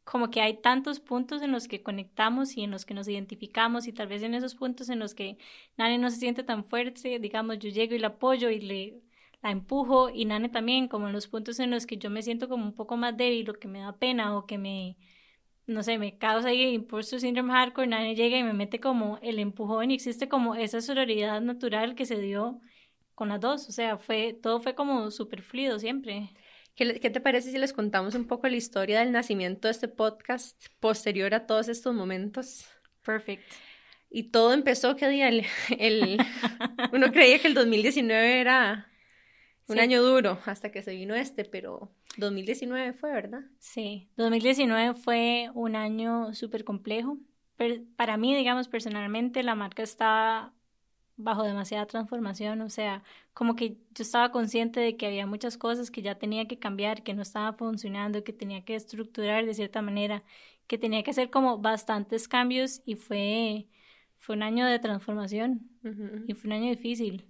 como 0.04 0.32
que 0.32 0.42
hay 0.42 0.58
tantos 0.62 1.00
puntos 1.00 1.42
en 1.42 1.54
los 1.54 1.70
que 1.70 1.82
conectamos 1.82 2.58
y 2.58 2.64
en 2.64 2.72
los 2.72 2.84
que 2.84 2.94
nos 2.94 3.08
identificamos 3.08 3.88
y 3.88 3.94
tal 3.94 4.10
vez 4.10 4.22
en 4.22 4.34
esos 4.34 4.56
puntos 4.56 4.90
en 4.90 5.00
los 5.00 5.16
que 5.16 5.38
Nane 5.78 5.98
no 5.98 6.10
se 6.10 6.18
siente 6.18 6.44
tan 6.44 6.66
fuerte, 6.66 7.20
digamos, 7.20 7.58
yo 7.60 7.70
llego 7.70 7.96
y 7.96 8.00
la 8.00 8.08
apoyo 8.08 8.50
y 8.50 8.60
le 8.60 9.02
la 9.48 9.52
empujo 9.52 10.10
y 10.10 10.26
Nane 10.26 10.50
también, 10.50 10.90
como 10.90 11.08
en 11.08 11.14
los 11.14 11.28
puntos 11.28 11.60
en 11.60 11.72
los 11.72 11.86
que 11.86 11.98
yo 11.98 12.10
me 12.10 12.22
siento 12.22 12.50
como 12.50 12.66
un 12.66 12.74
poco 12.76 12.98
más 12.98 13.16
débil 13.16 13.50
o 13.50 13.54
que 13.54 13.70
me 13.70 13.80
da 13.80 13.98
pena 13.98 14.38
o 14.38 14.46
que 14.46 14.58
me, 14.58 14.98
no 15.66 15.84
sé, 15.84 15.98
me 15.98 16.18
causa 16.18 16.50
ahí 16.50 16.64
impulso 16.74 17.18
síndrome 17.18 17.54
hardcore, 17.54 17.88
Nane 17.88 18.16
llega 18.16 18.38
y 18.38 18.44
me 18.44 18.54
mete 18.54 18.80
como 18.82 19.20
el 19.22 19.40
empujón 19.40 19.92
y 19.92 19.96
existe 19.96 20.28
como 20.28 20.56
esa 20.56 20.82
sororidad 20.82 21.40
natural 21.42 21.96
que 21.96 22.06
se 22.06 22.20
dio 22.20 22.60
con 23.16 23.30
las 23.30 23.40
dos, 23.40 23.70
o 23.70 23.72
sea, 23.72 23.98
fue, 23.98 24.34
todo 24.34 24.60
fue 24.60 24.76
como 24.76 25.12
súper 25.12 25.42
fluido 25.42 25.80
siempre. 25.80 26.34
¿Qué, 26.76 27.10
te 27.10 27.22
parece 27.22 27.52
si 27.52 27.58
les 27.58 27.74
contamos 27.74 28.14
un 28.16 28.28
poco 28.28 28.48
la 28.50 28.58
historia 28.58 29.00
del 29.00 29.12
nacimiento 29.12 29.68
de 29.68 29.72
este 29.72 29.88
podcast 29.88 30.62
posterior 30.80 31.34
a 31.34 31.48
todos 31.48 31.70
estos 31.70 31.96
momentos? 31.96 32.68
Perfecto. 33.04 33.56
Y 34.10 34.24
todo 34.24 34.54
empezó, 34.54 34.96
¿qué 34.96 35.08
día? 35.08 35.30
El, 35.30 35.46
el 35.80 36.18
uno 36.94 37.12
creía 37.12 37.40
que 37.40 37.48
el 37.48 37.56
2019 37.56 38.42
era 38.42 38.88
un 39.68 39.80
año 39.80 40.02
duro 40.02 40.40
hasta 40.46 40.72
que 40.72 40.82
se 40.82 40.96
vino 40.96 41.16
este, 41.16 41.46
pero 41.46 41.92
2019 42.18 42.94
fue, 42.94 43.12
¿verdad? 43.12 43.42
Sí, 43.60 44.10
2019 44.18 44.94
fue 44.94 45.50
un 45.54 45.76
año 45.76 46.34
súper 46.34 46.64
complejo. 46.64 47.18
para 47.96 48.18
mí, 48.18 48.36
digamos, 48.36 48.68
personalmente, 48.68 49.44
la 49.44 49.56
marca 49.56 49.84
está 49.84 50.54
bajo 51.18 51.44
demasiada 51.44 51.88
transformación, 51.88 52.62
o 52.62 52.70
sea, 52.70 53.04
como 53.34 53.56
que 53.56 53.78
yo 53.96 54.04
estaba 54.04 54.32
consciente 54.32 54.80
de 54.80 54.96
que 54.98 55.08
había 55.08 55.26
muchas 55.26 55.58
cosas 55.58 55.90
que 55.90 56.04
ya 56.04 56.16
tenía 56.16 56.48
que 56.48 56.60
cambiar, 56.60 57.04
que 57.04 57.16
no 57.16 57.24
estaba 57.24 57.54
funcionando, 57.54 58.24
que 58.24 58.34
tenía 58.34 58.64
que 58.64 58.76
estructurar 58.76 59.46
de 59.46 59.56
cierta 59.56 59.82
manera, 59.82 60.24
que 60.68 60.78
tenía 60.78 61.02
que 61.02 61.12
hacer 61.12 61.32
como 61.32 61.58
bastantes 61.58 62.28
cambios 62.28 62.82
y 62.86 62.96
fue, 62.96 63.68
fue 64.20 64.36
un 64.36 64.44
año 64.44 64.66
de 64.68 64.78
transformación 64.78 65.68
y 66.28 66.34
fue 66.34 66.50
un 66.50 66.54
año 66.54 66.70
difícil. 66.70 67.26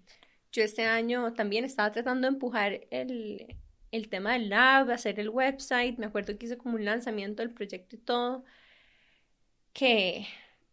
Yo 0.58 0.64
este 0.64 0.86
año 0.86 1.34
también 1.34 1.66
estaba 1.66 1.92
tratando 1.92 2.28
de 2.28 2.34
empujar 2.34 2.88
el, 2.90 3.58
el 3.92 4.10
tema 4.10 4.34
del 4.34 4.50
lab, 4.50 4.90
hacer 4.90 5.20
el 5.20 5.30
website, 5.30 6.00
me 6.00 6.08
acuerdo 6.08 6.36
que 6.36 6.48
hice 6.48 6.58
como 6.58 6.78
un 6.78 6.84
lanzamiento 6.84 7.44
del 7.44 7.54
proyecto 7.54 7.96
y 7.96 8.00
todo, 8.00 8.44
que 9.72 10.26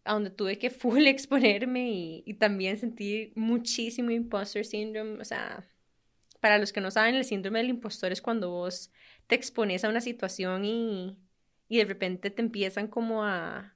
donde 0.06 0.30
tuve 0.30 0.58
que 0.58 0.70
full 0.80 1.06
exponerme 1.06 1.90
y, 1.90 2.22
y 2.24 2.32
también 2.32 2.78
sentí 2.78 3.32
muchísimo 3.34 4.10
imposter 4.10 4.64
syndrome. 4.64 5.20
O 5.20 5.24
sea, 5.26 5.66
para 6.40 6.56
los 6.56 6.72
que 6.72 6.80
no 6.80 6.90
saben, 6.90 7.14
el 7.16 7.26
síndrome 7.26 7.58
del 7.58 7.68
impostor 7.68 8.10
es 8.10 8.22
cuando 8.22 8.48
vos 8.50 8.90
te 9.26 9.34
expones 9.34 9.84
a 9.84 9.90
una 9.90 10.00
situación 10.00 10.64
y, 10.64 11.18
y 11.68 11.76
de 11.76 11.84
repente 11.84 12.30
te 12.30 12.40
empiezan 12.40 12.88
como 12.88 13.22
a, 13.22 13.73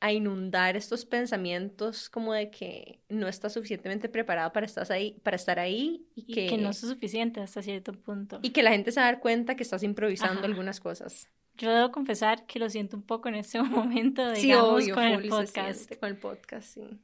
a 0.00 0.12
inundar 0.12 0.76
estos 0.76 1.04
pensamientos 1.04 2.08
como 2.08 2.32
de 2.32 2.50
que 2.50 3.00
no 3.10 3.28
estás 3.28 3.52
suficientemente 3.52 4.08
preparado 4.08 4.52
para 4.52 4.64
estar 4.64 4.90
ahí, 4.90 5.20
para 5.22 5.36
estar 5.36 5.58
ahí 5.58 6.06
y, 6.14 6.32
que, 6.32 6.56
no 6.56 6.70
es 6.70 6.78
suficiente 6.78 7.40
hasta 7.40 7.62
cierto 7.62 7.92
punto. 7.92 8.38
Y 8.42 8.50
que 8.50 8.62
la 8.62 8.70
gente 8.70 8.92
se 8.92 9.00
va 9.00 9.08
a 9.08 9.12
dar 9.12 9.20
cuenta 9.20 9.56
que 9.56 9.62
estás 9.62 9.82
improvisando 9.82 10.44
algunas 10.46 10.80
cosas. 10.80 11.28
Yo 11.58 11.70
debo 11.70 11.92
confesar 11.92 12.46
que 12.46 12.58
lo 12.58 12.70
siento 12.70 12.96
un 12.96 13.02
poco 13.02 13.28
en 13.28 13.34
este 13.34 13.62
momento, 13.62 14.32
digamos, 14.32 14.88
con 14.88 15.04
el 15.04 15.28
podcast. 15.28 15.94
con 15.96 16.08
el 16.08 16.16
podcast, 16.16 16.74
sí. 16.74 16.98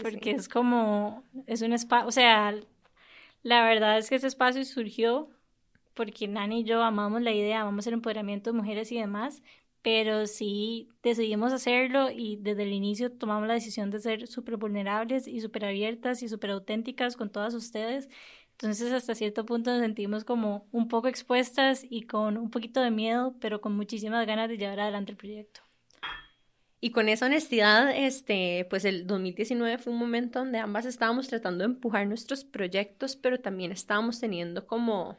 Porque 0.00 0.32
es 0.32 0.48
como, 0.48 1.24
es 1.46 1.62
un 1.62 1.72
espacio, 1.72 2.08
o 2.08 2.12
sea, 2.12 2.54
la 3.42 3.62
verdad 3.62 3.98
es 3.98 4.08
que 4.08 4.16
ese 4.16 4.26
espacio 4.26 4.64
surgió 4.64 5.30
porque 5.94 6.28
Nani 6.28 6.60
y 6.60 6.64
yo 6.64 6.82
amamos 6.82 7.22
la 7.22 7.32
idea, 7.32 7.62
amamos 7.62 7.86
el 7.86 7.94
empoderamiento 7.94 8.52
de 8.52 8.56
mujeres 8.56 8.92
y 8.92 8.98
demás, 8.98 9.42
pero 9.90 10.26
sí 10.26 10.90
decidimos 11.02 11.50
hacerlo 11.50 12.10
y 12.10 12.36
desde 12.36 12.64
el 12.64 12.74
inicio 12.74 13.10
tomamos 13.10 13.48
la 13.48 13.54
decisión 13.54 13.90
de 13.90 14.00
ser 14.00 14.26
súper 14.26 14.58
vulnerables 14.58 15.26
y 15.26 15.40
súper 15.40 15.64
abiertas 15.64 16.22
y 16.22 16.28
súper 16.28 16.50
auténticas 16.50 17.16
con 17.16 17.30
todas 17.30 17.54
ustedes 17.54 18.10
entonces 18.50 18.92
hasta 18.92 19.14
cierto 19.14 19.46
punto 19.46 19.70
nos 19.70 19.80
sentimos 19.80 20.24
como 20.24 20.66
un 20.72 20.88
poco 20.88 21.08
expuestas 21.08 21.86
y 21.88 22.02
con 22.02 22.36
un 22.36 22.50
poquito 22.50 22.82
de 22.82 22.90
miedo, 22.90 23.34
pero 23.40 23.62
con 23.62 23.74
muchísimas 23.74 24.26
ganas 24.26 24.50
de 24.50 24.58
llevar 24.58 24.80
adelante 24.80 25.12
el 25.12 25.16
proyecto. 25.16 25.62
Y 26.80 26.90
con 26.90 27.08
esa 27.08 27.26
honestidad, 27.26 27.90
este, 27.96 28.66
pues 28.68 28.84
el 28.84 29.06
2019 29.06 29.78
fue 29.78 29.92
un 29.94 29.98
momento 29.98 30.40
donde 30.40 30.58
ambas 30.58 30.84
estábamos 30.84 31.28
tratando 31.28 31.60
de 31.64 31.72
empujar 31.72 32.06
nuestros 32.06 32.44
proyectos, 32.44 33.16
pero 33.16 33.40
también 33.40 33.72
estábamos 33.72 34.20
teniendo 34.20 34.66
como 34.66 35.16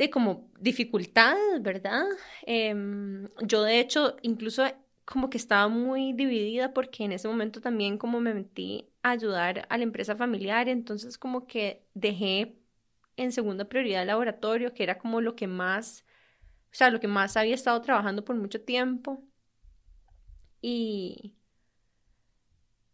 de 0.00 0.08
como 0.08 0.50
dificultades, 0.58 1.60
¿verdad? 1.60 2.06
Em, 2.46 3.28
yo 3.42 3.62
de 3.62 3.80
hecho 3.80 4.16
incluso 4.22 4.64
como 5.04 5.28
que 5.28 5.36
estaba 5.36 5.68
muy 5.68 6.14
dividida 6.14 6.72
porque 6.72 7.04
en 7.04 7.12
ese 7.12 7.28
momento 7.28 7.60
también 7.60 7.98
como 7.98 8.18
me 8.18 8.32
metí 8.32 8.88
a 9.02 9.10
ayudar 9.10 9.66
a 9.68 9.76
la 9.76 9.84
empresa 9.84 10.16
familiar, 10.16 10.70
entonces 10.70 11.18
como 11.18 11.46
que 11.46 11.84
dejé 11.92 12.56
en 13.18 13.30
segunda 13.30 13.66
prioridad 13.66 14.00
el 14.00 14.08
laboratorio, 14.08 14.72
que 14.72 14.84
era 14.84 14.96
como 14.96 15.20
lo 15.20 15.36
que 15.36 15.46
más, 15.46 16.06
o 16.72 16.74
sea, 16.74 16.88
lo 16.88 16.98
que 16.98 17.08
más 17.08 17.36
había 17.36 17.54
estado 17.54 17.78
trabajando 17.82 18.24
por 18.24 18.36
mucho 18.36 18.62
tiempo. 18.62 19.22
Y, 20.62 21.34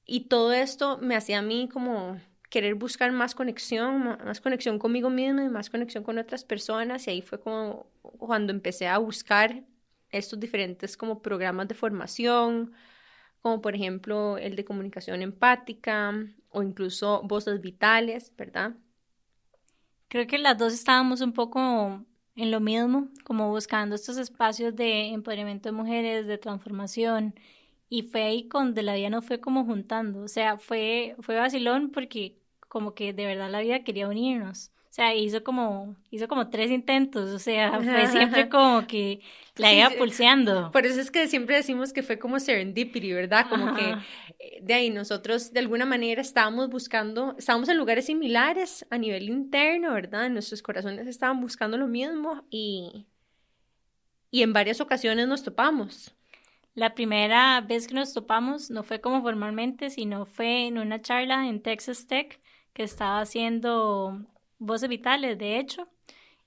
y 0.05 0.23
todo 0.23 0.53
esto 0.53 0.99
me 0.99 1.15
hacía 1.15 1.39
a 1.39 1.43
mí 1.43 1.69
como 1.73 2.21
querer 2.51 2.75
buscar 2.75 3.13
más 3.13 3.35
conexión, 3.35 4.03
más 4.03 4.41
conexión 4.41 4.79
conmigo 4.79 5.11
misma 5.11 5.45
y 5.45 5.49
más 5.49 5.71
conexión 5.71 6.05
con 6.05 6.19
otras 6.19 6.45
personas. 6.45 7.07
Y 7.07 7.11
ahí 7.11 7.23
fue 7.23 7.41
como 7.41 7.87
cuando 8.19 8.53
empecé 8.53 8.89
a 8.89 8.99
buscar 8.99 9.63
estos 10.11 10.39
diferentes 10.39 10.97
como 10.97 11.23
programas 11.23 11.69
de 11.69 11.75
formación, 11.75 12.73
como 13.43 13.61
por 13.61 13.75
ejemplo 13.75 14.39
el 14.39 14.57
de 14.57 14.65
comunicación 14.65 15.23
empática 15.23 16.13
o 16.51 16.63
incluso 16.63 17.23
voces 17.25 17.61
vitales, 17.61 18.33
¿verdad? 18.37 18.75
Creo 20.09 20.27
que 20.27 20.39
las 20.39 20.57
dos 20.57 20.73
estábamos 20.73 21.21
un 21.21 21.33
poco 21.33 22.05
en 22.37 22.51
lo 22.51 22.61
mismo, 22.61 23.09
como 23.25 23.51
buscando 23.51 23.95
estos 23.95 24.19
espacios 24.19 24.77
de 24.77 25.09
empoderamiento 25.09 25.69
de 25.69 25.73
mujeres, 25.73 26.27
de 26.27 26.39
transformación, 26.39 27.35
y 27.89 28.03
fue 28.03 28.23
ahí 28.23 28.49
donde 28.53 28.83
la 28.83 28.95
vida 28.95 29.11
nos 29.11 29.25
fue 29.25 29.41
como 29.41 29.65
juntando, 29.65 30.23
o 30.23 30.29
sea, 30.29 30.59
fue, 30.59 31.17
fue 31.21 31.37
vacilón 31.37 31.91
porque 31.91 32.39
como 32.69 32.95
que 32.95 33.13
de 33.13 33.27
verdad 33.27 33.51
la 33.51 33.61
vida 33.61 33.85
quería 33.85 34.09
unirnos, 34.09 34.73
sea, 34.97 35.15
hizo 35.15 35.45
como, 35.45 35.95
hizo 36.11 36.27
como 36.27 36.49
tres 36.49 36.71
intentos, 36.71 37.31
o 37.31 37.39
sea, 37.39 37.79
fue 37.81 38.07
siempre 38.07 38.49
como 38.49 38.87
que 38.87 39.21
la 39.57 39.71
iba 39.71 39.91
pulseando. 39.91 40.71
Por 40.73 40.87
eso 40.87 41.03
es 41.03 41.11
que 41.11 41.29
siempre 41.29 41.57
decimos 41.57 41.93
que 41.93 42.03
fue 42.03 42.19
como 42.19 42.41
serendipity, 42.41 43.13
¿verdad? 43.13 43.47
Como 43.51 43.75
que 43.75 43.95
eh, 44.39 44.61
de 44.63 44.73
ahí 44.73 44.89
nosotros 44.89 45.53
de 45.53 45.61
alguna 45.61 45.85
manera 45.85 46.23
estábamos 46.23 46.71
buscando, 46.71 47.35
estábamos 47.39 47.69
en 47.69 47.77
lugares 47.77 48.07
similares 48.07 48.87
a 48.89 48.97
nivel 48.97 49.29
interno, 49.29 49.93
¿verdad? 49.93 50.31
Nuestros 50.31 50.63
corazones 50.63 51.07
estaban 51.07 51.43
buscando 51.43 51.77
lo 51.77 51.89
mismo 51.89 52.47
y, 52.49 53.05
y 54.31 54.43
en 54.43 54.55
varias 54.55 54.81
ocasiones 54.81 55.29
nos 55.29 55.43
topamos. 55.43 56.15
La 56.77 56.95
primera 56.95 57.63
vez 57.63 57.89
que 57.89 57.95
nos 57.95 58.13
topamos 58.13 58.71
no 58.71 58.83
fue 58.83 59.01
como 59.01 59.23
formalmente, 59.23 59.89
sino 59.89 60.27
fue 60.27 60.67
en 60.67 60.77
una 60.77 61.01
charla 61.01 61.49
en 61.49 61.63
Texas 61.63 62.07
Tech 62.07 62.39
que 62.75 62.83
estaba 62.83 63.21
haciendo 63.21 64.21
voces 64.59 64.91
vitales, 64.91 65.39
de 65.39 65.59
hecho, 65.59 65.89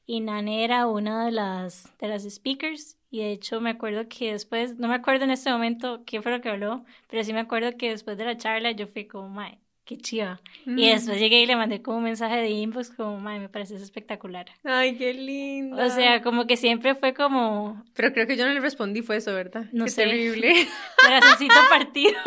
y 0.05 0.21
Nane 0.21 0.63
era 0.63 0.85
una 0.85 1.25
de 1.25 1.31
las, 1.31 1.91
de 1.97 2.09
las 2.09 2.29
speakers, 2.29 2.95
y 3.09 3.21
de 3.21 3.31
hecho 3.31 3.59
me 3.59 3.71
acuerdo 3.71 4.07
que 4.07 4.33
después, 4.33 4.77
no 4.77 4.87
me 4.87 4.93
acuerdo 4.93 5.23
en 5.23 5.31
este 5.31 5.51
momento 5.51 6.03
qué 6.05 6.21
fue 6.21 6.31
lo 6.31 6.41
que 6.41 6.49
habló, 6.49 6.85
pero 7.09 7.23
sí 7.23 7.33
me 7.33 7.39
acuerdo 7.39 7.75
que 7.75 7.89
después 7.89 8.15
de 8.19 8.25
la 8.25 8.37
charla 8.37 8.69
yo 8.71 8.87
fui 8.87 9.07
como, 9.07 9.29
mae, 9.29 9.57
qué 9.89 9.97
chiva. 9.97 10.39
Y 10.67 10.69
mm. 10.69 10.75
después 10.75 11.19
llegué 11.19 11.41
y 11.41 11.47
le 11.47 11.55
mandé 11.55 11.81
como 11.81 11.97
un 11.97 12.03
mensaje 12.03 12.35
de 12.35 12.49
inbox 12.49 12.91
como, 12.91 13.19
mae, 13.19 13.39
me 13.39 13.49
parece 13.49 13.75
espectacular. 13.75 14.45
Ay, 14.63 14.95
qué 14.95 15.15
lindo. 15.15 15.83
O 15.83 15.89
sea, 15.89 16.21
como 16.21 16.45
que 16.45 16.57
siempre 16.57 16.93
fue 16.93 17.15
como... 17.15 17.83
Pero 17.95 18.13
creo 18.13 18.27
que 18.27 18.37
yo 18.37 18.45
no 18.45 18.53
le 18.53 18.59
respondí, 18.59 19.01
fue 19.01 19.17
eso, 19.17 19.33
¿verdad? 19.33 19.65
No 19.71 19.85
qué 19.85 19.91
sé. 19.91 20.03
terrible. 20.03 20.53
Corazoncito 21.01 21.55
partido. 21.69 22.19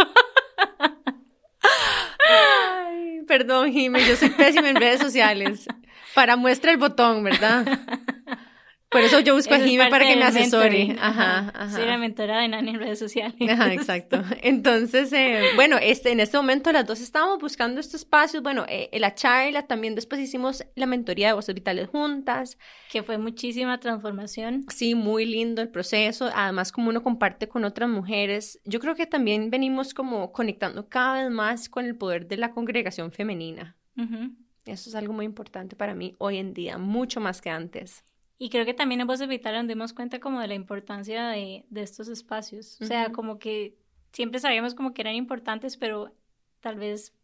perdón, 3.28 3.72
Jimmy, 3.72 4.00
yo 4.08 4.16
soy 4.16 4.30
pésima 4.30 4.68
en 4.68 4.76
redes 4.76 5.00
sociales. 5.00 5.68
Para 6.16 6.34
muestra 6.34 6.72
el 6.72 6.78
botón, 6.78 7.22
¿verdad? 7.22 7.64
Por 8.92 9.00
eso 9.00 9.20
yo 9.20 9.34
busco 9.34 9.54
a 9.54 9.58
Jimmy 9.58 9.88
para 9.88 10.06
que 10.06 10.16
me 10.16 10.24
asesore. 10.24 10.96
Ajá, 11.00 11.50
ajá. 11.54 11.70
Soy 11.70 11.86
la 11.86 11.96
mentora 11.96 12.40
de 12.40 12.48
Nani 12.48 12.70
en 12.70 12.78
redes 12.78 12.98
sociales. 12.98 13.34
Ajá, 13.48 13.72
exacto. 13.72 14.22
Entonces, 14.42 15.12
eh, 15.14 15.40
bueno, 15.56 15.78
este, 15.80 16.12
en 16.12 16.20
este 16.20 16.36
momento 16.36 16.70
las 16.72 16.86
dos 16.86 17.00
estábamos 17.00 17.38
buscando 17.38 17.80
estos 17.80 18.02
espacios. 18.02 18.42
Bueno, 18.42 18.66
eh, 18.68 18.90
la 18.98 19.14
charla, 19.14 19.66
también 19.66 19.94
después 19.94 20.20
hicimos 20.20 20.64
la 20.76 20.86
mentoría 20.86 21.28
de 21.28 21.32
voces 21.32 21.54
vitales 21.54 21.88
juntas. 21.88 22.58
Que 22.90 23.02
fue 23.02 23.16
muchísima 23.16 23.80
transformación. 23.80 24.66
Sí, 24.68 24.94
muy 24.94 25.24
lindo 25.24 25.62
el 25.62 25.70
proceso. 25.70 26.30
Además, 26.34 26.70
como 26.70 26.90
uno 26.90 27.02
comparte 27.02 27.48
con 27.48 27.64
otras 27.64 27.88
mujeres, 27.88 28.60
yo 28.64 28.78
creo 28.78 28.94
que 28.94 29.06
también 29.06 29.50
venimos 29.50 29.94
como 29.94 30.32
conectando 30.32 30.88
cada 30.88 31.22
vez 31.22 31.30
más 31.30 31.68
con 31.70 31.86
el 31.86 31.96
poder 31.96 32.26
de 32.26 32.36
la 32.36 32.50
congregación 32.50 33.10
femenina. 33.10 33.76
Eso 34.64 34.90
es 34.90 34.94
algo 34.94 35.12
muy 35.12 35.24
importante 35.24 35.76
para 35.76 35.94
mí 35.94 36.14
hoy 36.18 36.38
en 36.38 36.54
día, 36.54 36.78
mucho 36.78 37.20
más 37.20 37.40
que 37.40 37.50
antes. 37.50 38.04
Y 38.42 38.48
creo 38.48 38.64
que 38.64 38.74
también 38.74 39.00
en 39.00 39.06
Voz 39.06 39.24
Vital 39.28 39.54
nos 39.54 39.68
dimos 39.68 39.92
cuenta 39.92 40.18
como 40.18 40.40
de 40.40 40.48
la 40.48 40.54
importancia 40.54 41.28
de, 41.28 41.64
de 41.70 41.82
estos 41.82 42.08
espacios. 42.08 42.76
O 42.80 42.86
sea, 42.86 43.12
como 43.12 43.38
que 43.38 43.78
siempre 44.10 44.40
sabíamos 44.40 44.74
como 44.74 44.92
que 44.92 45.02
eran 45.02 45.14
importantes, 45.14 45.76
pero 45.76 46.12
tal 46.58 46.74
vez 46.74 47.14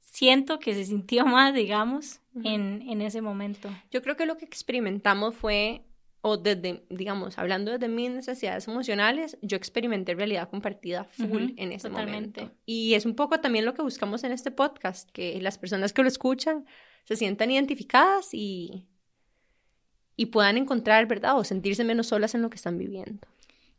siento 0.00 0.58
que 0.58 0.74
se 0.74 0.86
sintió 0.86 1.24
más, 1.26 1.54
digamos, 1.54 2.20
en, 2.42 2.82
en 2.88 3.00
ese 3.00 3.22
momento. 3.22 3.70
Yo 3.92 4.02
creo 4.02 4.16
que 4.16 4.26
lo 4.26 4.36
que 4.36 4.44
experimentamos 4.44 5.36
fue, 5.36 5.84
o 6.20 6.36
desde, 6.36 6.84
digamos, 6.90 7.38
hablando 7.38 7.70
desde 7.70 7.86
mis 7.86 8.10
necesidades 8.10 8.66
emocionales, 8.66 9.38
yo 9.40 9.56
experimenté 9.56 10.16
realidad 10.16 10.50
compartida 10.50 11.04
full 11.04 11.52
en 11.56 11.70
ese 11.70 11.90
momento. 11.90 12.50
Y 12.66 12.94
es 12.94 13.06
un 13.06 13.14
poco 13.14 13.38
también 13.38 13.64
lo 13.64 13.72
que 13.72 13.82
buscamos 13.82 14.24
en 14.24 14.32
este 14.32 14.50
podcast, 14.50 15.08
que 15.12 15.40
las 15.40 15.58
personas 15.58 15.92
que 15.92 16.02
lo 16.02 16.08
escuchan 16.08 16.66
se 17.04 17.14
sientan 17.14 17.52
identificadas 17.52 18.34
y 18.34 18.88
y 20.18 20.26
puedan 20.26 20.56
encontrar, 20.58 21.06
¿verdad? 21.06 21.38
O 21.38 21.44
sentirse 21.44 21.84
menos 21.84 22.08
solas 22.08 22.34
en 22.34 22.42
lo 22.42 22.50
que 22.50 22.56
están 22.56 22.76
viviendo. 22.76 23.26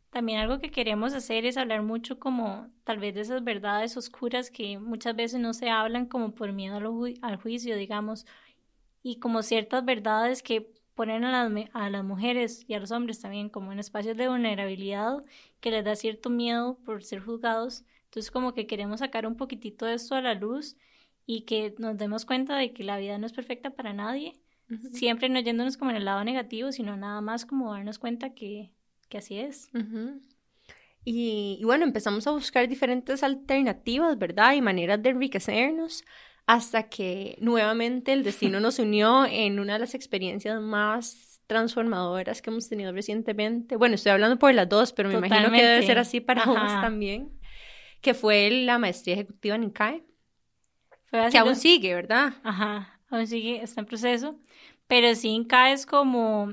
También 0.08 0.38
algo 0.38 0.58
que 0.58 0.70
queremos 0.70 1.12
hacer 1.12 1.44
es 1.44 1.58
hablar 1.58 1.82
mucho 1.82 2.18
como 2.18 2.66
tal 2.82 2.98
vez 2.98 3.14
de 3.14 3.20
esas 3.20 3.44
verdades 3.44 3.96
oscuras 3.98 4.50
que 4.50 4.78
muchas 4.78 5.14
veces 5.14 5.38
no 5.38 5.52
se 5.52 5.68
hablan 5.68 6.06
como 6.06 6.34
por 6.34 6.52
miedo 6.52 6.76
al, 7.20 7.36
juicio, 7.36 7.76
digamos, 7.76 8.24
y 9.02 9.16
como 9.16 9.42
ciertas 9.42 9.84
verdades 9.84 10.42
que 10.42 10.72
ponen 10.94 11.24
a 11.24 11.44
las, 11.44 11.66
a 11.74 11.90
las 11.90 12.04
mujeres 12.04 12.64
y 12.66 12.72
a 12.72 12.80
los 12.80 12.90
hombres 12.90 13.20
también 13.20 13.50
como 13.50 13.70
en 13.70 13.78
espacios 13.78 14.16
de 14.16 14.28
vulnerabilidad 14.28 15.22
que 15.60 15.70
les 15.70 15.84
da 15.84 15.94
cierto 15.94 16.30
miedo 16.30 16.78
por 16.86 17.04
ser 17.04 17.20
juzgados. 17.20 17.84
Entonces 18.04 18.30
como 18.30 18.54
que 18.54 18.66
queremos 18.66 19.00
sacar 19.00 19.26
un 19.26 19.36
poquitito 19.36 19.84
de 19.84 19.92
esto 19.92 20.14
a 20.14 20.22
la 20.22 20.32
luz 20.32 20.78
y 21.26 21.42
que 21.42 21.74
nos 21.76 21.98
demos 21.98 22.24
cuenta 22.24 22.56
de 22.56 22.72
que 22.72 22.82
la 22.82 22.96
vida 22.96 23.18
no 23.18 23.26
es 23.26 23.34
perfecta 23.34 23.68
para 23.68 23.92
nadie 23.92 24.40
Siempre 24.92 25.28
no 25.28 25.40
yéndonos 25.40 25.76
como 25.76 25.90
en 25.90 25.96
el 25.96 26.04
lado 26.04 26.22
negativo, 26.24 26.70
sino 26.72 26.96
nada 26.96 27.20
más 27.20 27.44
como 27.44 27.72
darnos 27.72 27.98
cuenta 27.98 28.34
que, 28.34 28.72
que 29.08 29.18
así 29.18 29.38
es. 29.38 29.70
y, 31.04 31.60
bueno, 31.64 31.84
empezamos 31.84 32.26
a 32.26 32.30
buscar 32.30 32.68
diferentes 32.68 33.22
alternativas, 33.22 34.18
¿verdad? 34.18 34.52
Y 34.54 34.60
maneras 34.60 35.02
de 35.02 35.10
enriquecernos 35.10 36.04
hasta 36.46 36.88
que 36.88 37.36
nuevamente 37.40 38.12
el 38.12 38.22
destino 38.22 38.60
nos 38.60 38.78
unió 38.78 39.24
en 39.24 39.60
una 39.60 39.74
de 39.74 39.78
las 39.80 39.94
experiencias 39.94 40.60
más 40.60 41.40
transformadoras 41.46 42.42
que 42.42 42.50
hemos 42.50 42.68
tenido 42.68 42.92
recientemente. 42.92 43.76
Bueno, 43.76 43.96
estoy 43.96 44.12
hablando 44.12 44.38
por 44.38 44.54
las 44.54 44.68
dos, 44.68 44.92
pero 44.92 45.08
me 45.08 45.16
imagino 45.16 45.50
que 45.50 45.64
debe 45.64 45.86
ser 45.86 45.98
así 45.98 46.20
para 46.20 46.44
vos 46.44 46.56
también, 46.56 47.30
que 48.00 48.14
fue 48.14 48.50
la 48.50 48.78
maestría 48.78 49.14
ejecutiva 49.14 49.56
en 49.56 49.64
INCAE, 49.64 50.04
que 51.30 51.38
aún 51.38 51.56
sigue, 51.56 51.94
¿verdad? 51.94 52.34
Ajá, 52.44 53.00
aún 53.08 53.26
sigue, 53.26 53.62
está 53.62 53.80
en 53.80 53.86
proceso. 53.86 54.38
Pero 54.90 55.14
sí, 55.14 55.28
Inca 55.28 55.70
es 55.70 55.86
como, 55.86 56.52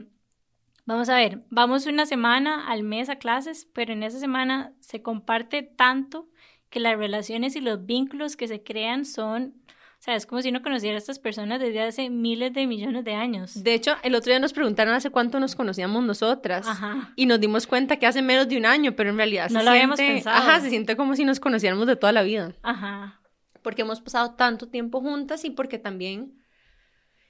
vamos 0.85 1.09
a 1.09 1.15
ver, 1.15 1.41
vamos 1.49 1.87
una 1.87 2.05
semana 2.05 2.67
al 2.67 2.83
mes 2.83 3.09
a 3.09 3.17
clases, 3.17 3.67
pero 3.73 3.91
en 3.91 4.03
esa 4.03 4.19
semana 4.19 4.73
se 4.79 5.01
comparte 5.01 5.63
tanto 5.63 6.29
que 6.69 6.79
las 6.79 6.97
relaciones 6.97 7.55
y 7.55 7.61
los 7.61 7.85
vínculos 7.85 8.37
que 8.37 8.47
se 8.47 8.61
crean 8.61 9.05
son 9.05 9.55
o 9.99 10.03
sea, 10.03 10.15
es 10.15 10.27
como 10.27 10.43
si 10.43 10.49
uno 10.49 10.61
conociera 10.61 10.93
a 10.93 10.99
estas 10.99 11.17
personas 11.17 11.59
desde 11.59 11.81
hace 11.81 12.11
miles 12.11 12.53
de 12.53 12.67
millones 12.67 13.03
de 13.03 13.15
años. 13.15 13.63
De 13.63 13.73
hecho, 13.73 13.95
el 14.03 14.13
otro 14.13 14.29
día 14.29 14.39
nos 14.39 14.53
preguntaron 14.53 14.93
hace 14.93 15.09
cuánto 15.09 15.39
nos 15.39 15.55
conocíamos 15.55 16.03
nosotras. 16.03 16.67
Ajá. 16.67 17.13
Y 17.15 17.25
nos 17.25 17.39
dimos 17.39 17.65
cuenta 17.65 17.97
que 17.97 18.05
hace 18.05 18.21
menos 18.21 18.47
de 18.47 18.57
un 18.57 18.67
año, 18.67 18.95
pero 18.95 19.09
en 19.09 19.17
realidad 19.17 19.49
no 19.49 19.57
se 19.59 19.65
lo 19.65 19.71
habíamos 19.71 19.97
pensado. 19.97 20.37
Ajá, 20.37 20.61
se 20.61 20.69
siente 20.69 20.95
como 20.95 21.15
si 21.15 21.25
nos 21.25 21.39
conociéramos 21.39 21.87
de 21.87 21.95
toda 21.95 22.13
la 22.13 22.21
vida. 22.21 22.53
Ajá. 22.61 23.19
Porque 23.63 23.81
hemos 23.81 23.99
pasado 23.99 24.35
tanto 24.35 24.67
tiempo 24.67 25.01
juntas 25.01 25.43
y 25.45 25.49
porque 25.49 25.79
también 25.79 26.37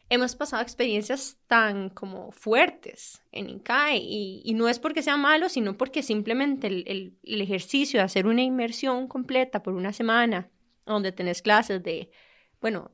hemos 0.10 0.36
pasado 0.36 0.62
experiencias 0.62 1.38
tan 1.48 1.90
como 1.90 2.32
fuertes 2.32 3.22
en 3.32 3.50
INCAE 3.50 3.98
y, 3.98 4.54
no 4.54 4.70
es 4.70 4.80
porque 4.80 5.02
sea 5.02 5.18
malo, 5.18 5.50
sino 5.50 5.78
porque 5.78 6.04
simplemente 6.04 6.68
el, 6.68 7.18
ejercicio 7.24 8.00
de 8.00 8.06
hacer 8.06 8.28
una 8.28 8.42
inmersión 8.42 9.08
completa 9.08 9.64
por 9.64 9.74
una 9.74 9.94
semana, 9.94 10.50
donde 10.86 11.12
tenés 11.12 11.42
clases 11.42 11.84
de, 11.84 12.10
bueno, 12.62 12.92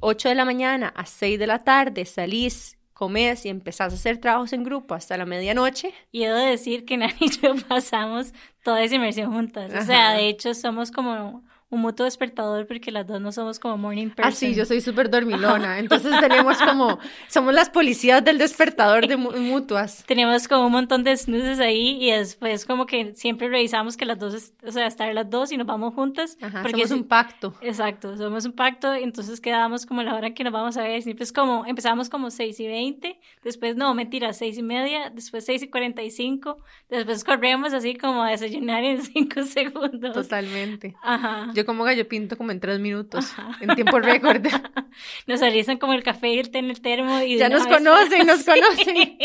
8 0.00 0.30
de 0.30 0.34
la 0.34 0.44
mañana 0.44 0.88
a 0.88 1.06
6 1.06 1.38
de 1.38 1.46
la 1.46 1.58
tarde, 1.58 2.04
salís, 2.04 2.78
comés 2.92 3.44
y 3.46 3.48
empezás 3.48 3.92
a 3.92 3.96
hacer 3.96 4.18
trabajos 4.18 4.52
en 4.52 4.64
grupo 4.64 4.94
hasta 4.94 5.16
la 5.16 5.26
medianoche. 5.26 5.92
Y 6.10 6.24
he 6.24 6.30
de 6.30 6.46
decir 6.46 6.84
que 6.84 6.96
Nani 6.98 7.14
y 7.20 7.30
yo 7.30 7.54
pasamos 7.68 8.32
toda 8.62 8.82
esa 8.82 8.94
inmersión 8.94 9.32
juntas. 9.32 9.72
O 9.74 9.84
sea, 9.84 10.12
de 10.12 10.28
hecho 10.28 10.54
somos 10.54 10.90
como 10.90 11.42
un 11.72 11.80
mutuo 11.80 12.04
despertador 12.04 12.66
porque 12.66 12.92
las 12.92 13.06
dos 13.06 13.18
no 13.18 13.32
somos 13.32 13.58
como 13.58 13.78
morning 13.78 14.10
person. 14.10 14.30
Ah, 14.30 14.30
sí, 14.30 14.54
yo 14.54 14.66
soy 14.66 14.82
súper 14.82 15.08
dormilona. 15.08 15.78
Entonces 15.78 16.12
tenemos 16.20 16.58
como, 16.58 16.98
somos 17.28 17.54
las 17.54 17.70
policías 17.70 18.22
del 18.22 18.36
despertador 18.36 19.08
de 19.08 19.16
mutuas. 19.16 20.04
Tenemos 20.04 20.46
como 20.48 20.66
un 20.66 20.72
montón 20.72 21.02
de 21.02 21.16
snoozes 21.16 21.60
ahí 21.60 21.96
y 21.98 22.10
después 22.10 22.66
como 22.66 22.84
que 22.84 23.14
siempre 23.14 23.48
revisamos 23.48 23.96
que 23.96 24.04
las 24.04 24.18
dos, 24.18 24.52
o 24.62 24.70
sea, 24.70 24.86
estar 24.86 25.12
las 25.14 25.30
dos 25.30 25.50
y 25.50 25.56
nos 25.56 25.66
vamos 25.66 25.94
juntas. 25.94 26.36
Ajá, 26.42 26.60
porque 26.60 26.86
somos 26.86 27.02
un 27.02 27.08
pacto. 27.08 27.54
Exacto, 27.62 28.18
somos 28.18 28.44
un 28.44 28.52
pacto 28.52 28.92
entonces 28.92 29.40
quedamos 29.40 29.86
como 29.86 30.02
la 30.02 30.14
hora 30.14 30.34
que 30.34 30.44
nos 30.44 30.52
vamos 30.52 30.76
a 30.76 30.82
ver. 30.82 31.00
Siempre 31.00 31.24
es 31.24 31.32
como, 31.32 31.64
empezamos 31.64 32.10
como 32.10 32.30
6 32.30 32.60
y 32.60 32.66
20, 32.66 33.18
después 33.42 33.76
no, 33.76 33.94
mentira, 33.94 34.34
6 34.34 34.58
y 34.58 34.62
media, 34.62 35.08
después 35.08 35.46
6 35.46 35.62
y 35.62 35.68
45, 35.68 36.58
después 36.90 37.24
corremos 37.24 37.72
así 37.72 37.94
como 37.96 38.22
a 38.22 38.30
desayunar 38.30 38.84
en 38.84 39.02
5 39.02 39.42
segundos. 39.44 40.12
Totalmente. 40.12 40.94
Ajá 41.02 41.50
como 41.64 41.84
gallo 41.84 42.06
pinto 42.08 42.36
como 42.36 42.50
en 42.50 42.60
tres 42.60 42.80
minutos, 42.80 43.32
en 43.60 43.74
tiempo 43.74 43.98
récord. 44.00 44.44
nos 45.26 45.42
alisan 45.42 45.78
como 45.78 45.92
el 45.92 46.02
café 46.02 46.28
y 46.34 46.38
el 46.38 46.50
té 46.50 46.58
en 46.58 46.70
el 46.70 46.80
termo. 46.80 47.20
Y 47.20 47.38
ya 47.38 47.48
nos 47.48 47.66
conocen, 47.66 48.26
nos 48.26 48.44
conocen. 48.44 49.18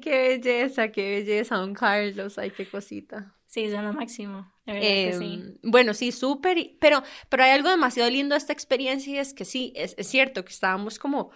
qué 0.00 0.40
belleza, 0.40 0.90
qué 0.90 1.10
belleza, 1.20 1.56
don 1.56 1.74
Carlos, 1.74 2.38
ay, 2.38 2.50
qué 2.50 2.66
cosita. 2.66 3.34
Sí, 3.46 3.70
son 3.70 3.84
lo 3.84 3.92
máximo. 3.92 4.52
Em, 4.66 5.58
bueno, 5.62 5.94
sí, 5.94 6.10
súper, 6.10 6.72
pero, 6.80 7.02
pero 7.28 7.44
hay 7.44 7.50
algo 7.50 7.70
demasiado 7.70 8.10
lindo 8.10 8.34
de 8.34 8.38
esta 8.38 8.52
experiencia 8.52 9.12
y 9.12 9.18
es 9.18 9.32
que 9.32 9.44
sí, 9.44 9.72
es, 9.76 9.94
es 9.96 10.08
cierto 10.08 10.44
que 10.44 10.52
estábamos 10.52 10.98
como 10.98 11.30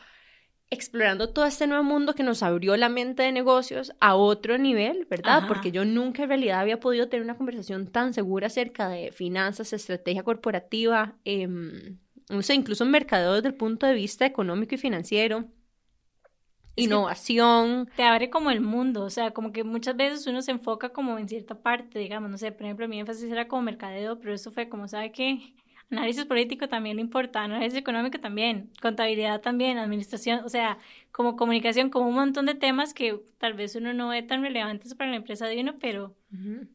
explorando 0.71 1.31
todo 1.31 1.47
este 1.47 1.67
nuevo 1.67 1.83
mundo 1.83 2.15
que 2.15 2.23
nos 2.23 2.43
abrió 2.43 2.77
la 2.77 2.89
mente 2.89 3.23
de 3.23 3.33
negocios 3.33 3.93
a 4.01 4.17
otro 4.17 4.59
nivel, 4.59 5.07
¿verdad? 5.09 5.45
Porque 5.49 5.73
yo 5.73 5.85
nunca 5.85 6.25
en 6.25 6.29
realidad 6.29 6.61
había 6.61 6.79
podido 6.79 7.09
tener 7.09 7.25
una 7.25 7.37
conversación 7.37 7.87
tan 7.87 8.13
segura 8.13 8.49
acerca 8.49 8.89
de 8.89 9.11
finanzas, 9.11 9.73
estrategia 9.73 10.23
corporativa, 10.23 11.17
em, 11.25 11.99
no 12.29 12.43
sé, 12.43 12.55
incluso 12.55 12.85
mercadeo 12.85 13.35
desde 13.35 13.49
el 13.49 13.55
punto 13.55 13.87
de 13.87 13.95
vista 13.95 14.27
económico 14.27 14.75
y 14.75 14.79
financiero. 14.79 15.47
Innovación. 16.77 17.89
Te 17.97 18.05
abre 18.05 18.31
como 18.31 18.51
el 18.51 18.61
mundo, 18.61 19.05
o 19.05 19.11
sea, 19.11 19.33
como 19.33 19.53
que 19.53 19.65
muchas 19.65 19.97
veces 19.97 20.27
uno 20.27 20.43
se 20.43 20.53
enfoca 20.53 20.91
como 20.91 21.19
en 21.19 21.29
cierta 21.29 21.61
parte, 21.61 21.99
digamos, 21.99 22.31
no 22.31 22.39
sé, 22.39 22.53
por 22.53 22.65
ejemplo, 22.67 22.87
mi 22.89 23.01
énfasis 23.01 23.33
era 23.33 23.49
como 23.49 23.63
mercadeo, 23.63 24.21
pero 24.21 24.35
eso 24.35 24.53
fue 24.53 24.69
como, 24.69 24.87
¿sabe 24.87 25.11
qué? 25.13 25.55
Análisis 25.91 26.27
político 26.27 26.69
también 26.69 26.97
le 26.97 27.03
importa, 27.03 27.43
análisis 27.43 27.79
económico 27.79 28.21
también, 28.21 28.71
contabilidad 28.83 29.41
también, 29.41 29.79
administración, 29.79 30.45
o 30.45 30.49
sea, 30.51 30.79
como 31.13 31.35
comunicación, 31.35 31.89
como 31.89 32.09
un 32.09 32.15
montón 32.15 32.45
de 32.45 32.55
temas 32.55 32.93
que 32.93 33.19
tal 33.39 33.55
vez 33.55 33.75
uno 33.75 33.95
no 33.95 34.09
ve 34.09 34.23
tan 34.23 34.43
relevantes 34.43 34.95
para 34.95 35.11
la 35.11 35.17
empresa 35.17 35.47
de 35.47 35.61
uno, 35.61 35.77
pero 35.81 36.15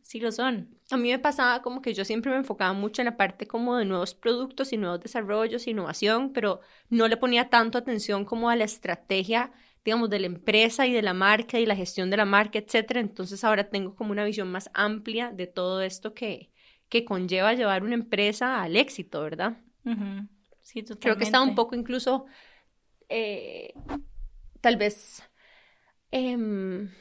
sí 0.02 0.20
lo 0.20 0.32
son. 0.32 0.70
A 0.90 0.98
mí 0.98 1.12
me 1.12 1.20
pasaba 1.20 1.62
como 1.62 1.82
que 1.84 1.94
yo 1.94 2.06
siempre 2.06 2.32
me 2.32 2.38
enfocaba 2.38 2.74
mucho 2.74 3.04
en 3.04 3.06
la 3.06 3.16
parte 3.16 3.46
como 3.46 3.78
de 3.78 3.86
nuevos 3.86 4.16
productos 4.16 4.74
y 4.74 4.78
nuevos 4.78 5.00
desarrollos, 5.00 5.68
innovación, 5.68 6.34
pero 6.34 6.62
no 6.90 7.08
le 7.08 7.18
ponía 7.18 7.50
tanto 7.50 7.78
atención 7.78 8.26
como 8.26 8.50
a 8.50 8.56
la 8.56 8.64
estrategia 8.64 9.52
digamos, 9.86 10.10
de 10.10 10.20
la 10.20 10.28
empresa 10.28 10.88
y 10.88 10.94
de 10.94 11.02
la 11.02 11.14
marca 11.14 11.60
y 11.60 11.66
la 11.66 11.76
gestión 11.76 12.10
de 12.10 12.18
la 12.18 12.26
marca, 12.26 12.60
etcétera. 12.60 13.02
Entonces 13.02 13.44
ahora 13.44 13.70
tengo 13.70 13.96
como 13.96 14.12
una 14.12 14.24
visión 14.24 14.50
más 14.50 14.70
amplia 14.74 15.32
de 15.32 15.48
todo 15.48 15.82
esto 15.82 16.14
que, 16.14 16.53
que 16.94 17.06
conlleva 17.06 17.56
llevar 17.56 17.84
una 17.84 17.96
empresa 17.96 18.62
al 18.62 18.76
éxito, 18.76 19.24
¿verdad? 19.24 19.58
Sí, 20.62 20.84
totalmente. 20.84 21.00
Creo 21.00 21.18
que 21.18 21.24
está 21.24 21.42
un 21.42 21.56
poco 21.56 21.74
incluso, 21.74 22.28
eh, 23.10 23.74
tal 24.62 24.78
vez, 24.78 25.24
em, 26.12 26.92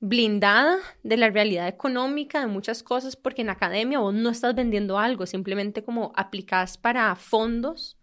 blindada 0.00 0.78
de 1.02 1.18
la 1.18 1.28
realidad 1.28 1.68
económica, 1.68 2.40
de 2.40 2.46
muchas 2.46 2.82
cosas, 2.82 3.16
porque 3.16 3.42
en 3.42 3.50
academia 3.50 3.98
vos 3.98 4.14
no 4.14 4.30
estás 4.30 4.54
vendiendo 4.54 4.98
algo, 4.98 5.26
simplemente 5.26 5.84
como 5.84 6.10
aplicás 6.16 6.78
para 6.78 7.14
fondos, 7.14 7.98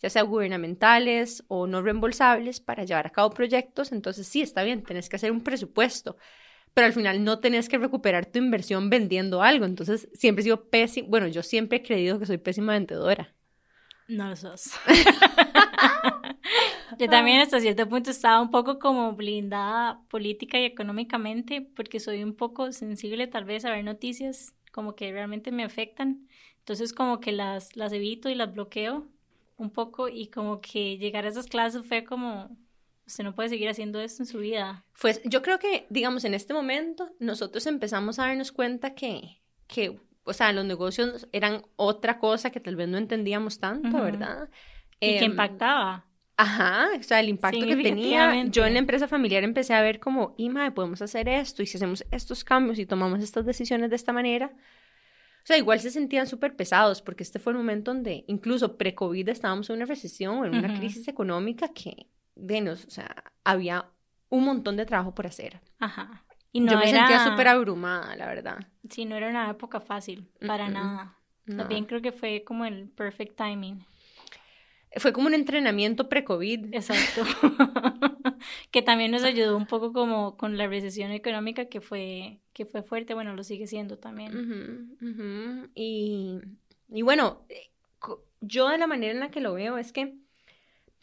ya 0.00 0.10
sea 0.10 0.22
gubernamentales 0.22 1.44
o 1.46 1.68
no 1.68 1.82
reembolsables, 1.82 2.58
para 2.58 2.82
llevar 2.82 3.06
a 3.06 3.10
cabo 3.10 3.30
proyectos. 3.30 3.92
Entonces, 3.92 4.26
sí, 4.26 4.42
está 4.42 4.64
bien, 4.64 4.82
tenés 4.82 5.08
que 5.08 5.14
hacer 5.14 5.30
un 5.30 5.44
presupuesto, 5.44 6.16
pero 6.74 6.88
al 6.88 6.92
final 6.92 7.22
no 7.22 7.38
tenés 7.38 7.68
que 7.68 7.78
recuperar 7.78 8.26
tu 8.26 8.40
inversión 8.40 8.90
vendiendo 8.90 9.42
algo. 9.42 9.64
Entonces, 9.64 10.08
siempre 10.12 10.42
he 10.42 10.44
sido 10.44 10.68
pésima, 10.68 11.08
bueno, 11.08 11.28
yo 11.28 11.42
siempre 11.42 11.78
he 11.78 11.82
creído 11.82 12.18
que 12.18 12.26
soy 12.26 12.38
pésima 12.38 12.72
vendedora. 12.72 13.32
No 14.08 14.28
lo 14.28 14.36
sos. 14.36 14.72
yo 16.98 17.08
también 17.08 17.40
hasta 17.40 17.60
cierto 17.60 17.88
punto 17.88 18.10
estaba 18.10 18.40
un 18.40 18.50
poco 18.50 18.78
como 18.78 19.12
blindada 19.12 20.00
política 20.08 20.58
y 20.58 20.64
económicamente 20.64 21.66
porque 21.74 22.00
soy 22.00 22.22
un 22.22 22.34
poco 22.34 22.72
sensible 22.72 23.26
tal 23.28 23.44
vez 23.44 23.64
a 23.64 23.70
ver 23.70 23.84
noticias 23.84 24.54
como 24.72 24.94
que 24.94 25.12
realmente 25.12 25.52
me 25.52 25.64
afectan. 25.64 26.28
Entonces 26.58 26.92
como 26.92 27.20
que 27.20 27.32
las, 27.32 27.76
las 27.76 27.92
evito 27.92 28.28
y 28.28 28.34
las 28.34 28.52
bloqueo 28.52 29.06
un 29.56 29.70
poco 29.70 30.08
y 30.08 30.26
como 30.26 30.60
que 30.60 30.98
llegar 30.98 31.24
a 31.24 31.28
esas 31.28 31.46
clases 31.46 31.86
fue 31.86 32.04
como 32.04 32.50
usted 33.06 33.24
no 33.24 33.34
puede 33.34 33.48
seguir 33.48 33.68
haciendo 33.68 34.00
esto 34.00 34.22
en 34.22 34.26
su 34.26 34.38
vida. 34.38 34.84
Pues 35.00 35.20
yo 35.24 35.42
creo 35.42 35.58
que, 35.58 35.86
digamos, 35.90 36.24
en 36.24 36.34
este 36.34 36.54
momento 36.54 37.10
nosotros 37.18 37.66
empezamos 37.66 38.18
a 38.18 38.26
darnos 38.26 38.52
cuenta 38.52 38.94
que, 38.94 39.40
que 39.66 39.98
o 40.24 40.32
sea, 40.32 40.52
los 40.52 40.64
negocios 40.64 41.28
eran 41.32 41.62
otra 41.76 42.18
cosa 42.18 42.50
que 42.50 42.60
tal 42.60 42.76
vez 42.76 42.88
no 42.88 42.98
entendíamos 42.98 43.58
tanto, 43.58 44.02
¿verdad? 44.02 44.48
Y 45.00 45.18
que 45.18 45.24
em, 45.24 45.32
impactaba. 45.32 46.06
Ajá, 46.36 46.88
o 46.98 47.02
sea, 47.02 47.20
el 47.20 47.28
impacto 47.28 47.64
que 47.64 47.76
tenía. 47.76 48.44
Yo 48.46 48.64
en 48.64 48.72
la 48.72 48.78
empresa 48.78 49.06
familiar 49.06 49.44
empecé 49.44 49.74
a 49.74 49.82
ver 49.82 50.00
como, 50.00 50.34
Ima, 50.36 50.72
podemos 50.74 51.00
hacer 51.02 51.28
esto, 51.28 51.62
y 51.62 51.66
si 51.66 51.76
hacemos 51.76 52.04
estos 52.10 52.42
cambios 52.42 52.78
y 52.78 52.86
tomamos 52.86 53.22
estas 53.22 53.44
decisiones 53.44 53.90
de 53.90 53.96
esta 53.96 54.12
manera. 54.12 54.46
O 54.46 55.46
sea, 55.46 55.58
igual 55.58 55.78
se 55.78 55.90
sentían 55.90 56.26
súper 56.26 56.56
pesados, 56.56 57.02
porque 57.02 57.22
este 57.22 57.38
fue 57.38 57.52
el 57.52 57.58
momento 57.58 57.92
donde, 57.92 58.24
incluso 58.28 58.78
pre-COVID, 58.78 59.28
estábamos 59.28 59.68
en 59.68 59.76
una 59.76 59.84
recesión 59.84 60.38
o 60.38 60.44
en 60.46 60.56
una 60.56 60.78
crisis 60.78 61.06
económica 61.06 61.68
que 61.68 62.08
o 62.36 62.76
sea, 62.90 63.24
había 63.44 63.86
un 64.28 64.44
montón 64.44 64.76
de 64.76 64.86
trabajo 64.86 65.14
por 65.14 65.26
hacer. 65.26 65.60
Ajá. 65.78 66.24
Y 66.52 66.60
no 66.60 66.72
Yo 66.72 66.78
me 66.78 66.86
sentía 66.86 67.24
súper 67.24 67.48
abrumada, 67.48 68.14
la 68.16 68.26
verdad. 68.26 68.58
Sí, 68.88 69.04
no 69.04 69.16
era 69.16 69.28
una 69.28 69.50
época 69.50 69.80
fácil, 69.80 70.28
para 70.46 70.68
nada. 70.68 71.18
También 71.46 71.84
creo 71.84 72.00
que 72.00 72.12
fue 72.12 72.44
como 72.44 72.64
el 72.64 72.88
perfect 72.88 73.36
timing. 73.36 73.84
Fue 74.96 75.12
como 75.12 75.26
un 75.26 75.34
entrenamiento 75.34 76.08
pre-COVID. 76.08 76.72
Exacto. 76.72 77.22
que 78.70 78.82
también 78.82 79.10
nos 79.10 79.24
ayudó 79.24 79.56
un 79.56 79.66
poco 79.66 79.92
como 79.92 80.36
con 80.36 80.56
la 80.56 80.68
recesión 80.68 81.10
económica 81.10 81.66
que 81.66 81.80
fue, 81.80 82.40
que 82.52 82.64
fue 82.64 82.82
fuerte, 82.82 83.14
bueno, 83.14 83.34
lo 83.34 83.42
sigue 83.42 83.66
siendo 83.66 83.98
también. 83.98 84.96
Y, 85.74 86.38
y 86.88 87.02
bueno, 87.02 87.44
eh, 87.48 87.70
yo 88.40 88.68
de 88.68 88.78
la 88.78 88.86
manera 88.86 89.12
en 89.12 89.20
la 89.20 89.30
que 89.30 89.40
lo 89.40 89.54
veo 89.54 89.78
es 89.78 89.92
que 89.92 90.14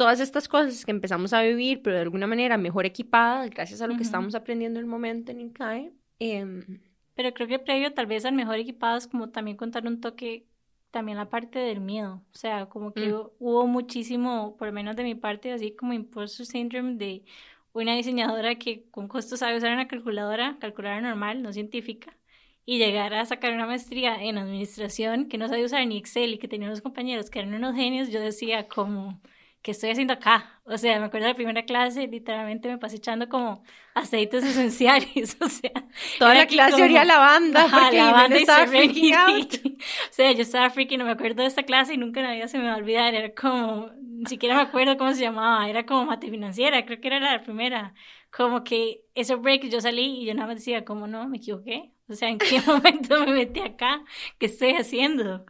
todas 0.02 0.20
estas 0.20 0.48
cosas 0.48 0.84
que 0.84 0.90
empezamos 0.90 1.32
a 1.32 1.44
vivir, 1.44 1.84
pero 1.84 1.96
de 1.96 2.02
alguna 2.02 2.26
manera 2.26 2.58
mejor 2.58 2.88
equipadas, 2.88 3.52
gracias 3.52 3.84
a 3.84 3.88
lo 3.88 3.96
que 3.98 4.02
estamos 4.02 4.34
aprendiendo 4.34 4.80
en 4.80 4.86
el 4.86 4.90
momento 4.90 5.32
en 5.32 5.42
ICAE. 5.42 5.92
Em, 6.18 6.82
pero 7.14 7.32
creo 7.36 7.48
que 7.48 7.60
previo 7.60 7.94
tal 7.94 8.08
vez 8.08 8.26
al 8.26 8.34
mejor 8.34 8.56
equipados, 8.56 9.06
como 9.06 9.30
también 9.30 9.58
contar 9.58 9.86
un 9.86 10.02
toque, 10.02 10.48
también 10.90 11.20
la 11.20 11.30
parte 11.30 11.60
del 11.60 11.82
miedo. 11.82 12.24
O 12.34 12.36
sea, 12.36 12.66
como 12.66 12.94
que 12.94 13.14
mm. 13.14 13.28
hubo 13.38 13.68
muchísimo, 13.68 14.58
por 14.58 14.70
lo 14.70 14.74
menos 14.74 14.96
de 14.96 15.04
mi 15.04 15.14
parte, 15.14 15.52
así 15.52 15.76
como 15.76 15.94
impostor 15.94 16.48
syndrome 16.48 16.96
de 16.96 17.24
una 17.72 17.96
diseñadora 17.96 18.56
que 18.56 18.90
con 18.90 19.08
costo 19.08 19.38
sabe 19.38 19.58
usar 19.58 19.72
una 19.72 19.88
calculadora, 19.88 20.58
calculadora 20.60 21.02
normal, 21.02 21.44
no 21.44 21.54
científica, 21.54 22.18
y 22.66 22.80
llegar 22.80 23.14
a 23.14 23.24
sacar 23.28 23.54
una 23.54 23.68
maestría 23.68 24.16
en 24.16 24.40
administración 24.40 25.28
que 25.28 25.38
no 25.38 25.48
sabía 25.48 25.66
usar 25.66 25.86
ni 25.86 26.00
Excel 26.00 26.34
y 26.34 26.40
que 26.40 26.48
tenía 26.48 26.70
unos 26.70 26.82
compañeros 26.82 27.30
que 27.30 27.38
eran 27.38 27.54
unos 27.54 27.76
genios, 27.76 28.10
yo 28.10 28.20
decía 28.20 28.68
como 28.68 29.22
¿qué 29.62 29.72
estoy 29.72 29.92
haciendo 29.92 30.14
acá? 30.14 30.62
O 30.66 30.78
sea, 30.78 31.00
me 31.00 31.06
acuerdo 31.06 31.28
de 31.28 31.34
la 31.34 31.36
primera 31.36 31.64
clase, 31.66 32.08
literalmente 32.08 32.68
me 32.68 32.78
pasé 32.78 32.98
echando 32.98 33.30
como 33.30 33.64
aceites 33.94 34.44
esenciales, 34.46 35.38
o 35.40 35.50
sea. 35.50 35.72
Toda 36.18 36.36
la 36.36 36.48
clase 36.48 36.82
olía 36.82 37.06
lavanda, 37.06 37.68
porque 37.72 37.98
la 37.98 38.12
banda 38.12 38.38
estaba 38.38 38.68
freaking 38.68 39.14
out. 39.14 39.54
o 39.66 40.14
sea, 40.14 40.32
yo 40.32 40.42
estaba 40.42 40.70
freaking, 40.70 41.00
no 41.00 41.06
me 41.06 41.12
acuerdo 41.12 41.44
de 41.44 41.48
esta 41.48 41.64
clase 41.64 41.94
y 41.94 41.98
nunca 41.98 42.22
en 42.22 42.28
la 42.28 42.34
vida 42.34 42.48
se 42.48 42.58
me 42.58 42.66
va 42.66 42.74
a 42.74 42.78
olvidar, 42.78 43.14
era 43.14 43.34
como, 43.34 43.92
ni 44.02 44.26
siquiera 44.26 44.56
me 44.56 44.62
acuerdo 44.62 44.98
cómo 44.98 45.14
se 45.14 45.22
llamaba, 45.22 45.70
era 45.70 45.86
como 45.86 46.06
mate 46.06 46.30
financiera, 46.30 46.86
creo 46.86 47.00
que 47.00 47.08
era 47.08 47.20
la 47.20 47.44
primera. 47.44 47.94
Como 48.32 48.64
que 48.64 49.04
ese 49.14 49.36
break 49.36 49.68
yo 49.68 49.82
salí 49.82 50.22
y 50.22 50.26
yo 50.26 50.34
nada 50.34 50.48
más 50.48 50.56
decía, 50.56 50.86
¿cómo 50.86 51.06
no? 51.06 51.28
Me 51.28 51.38
equivoqué. 51.38 51.92
O 52.08 52.14
sea, 52.14 52.30
¿en 52.30 52.38
qué 52.38 52.62
momento 52.66 53.26
me 53.26 53.34
metí 53.34 53.60
acá? 53.60 54.04
¿Qué 54.38 54.46
estoy 54.46 54.72
haciendo? 54.72 55.46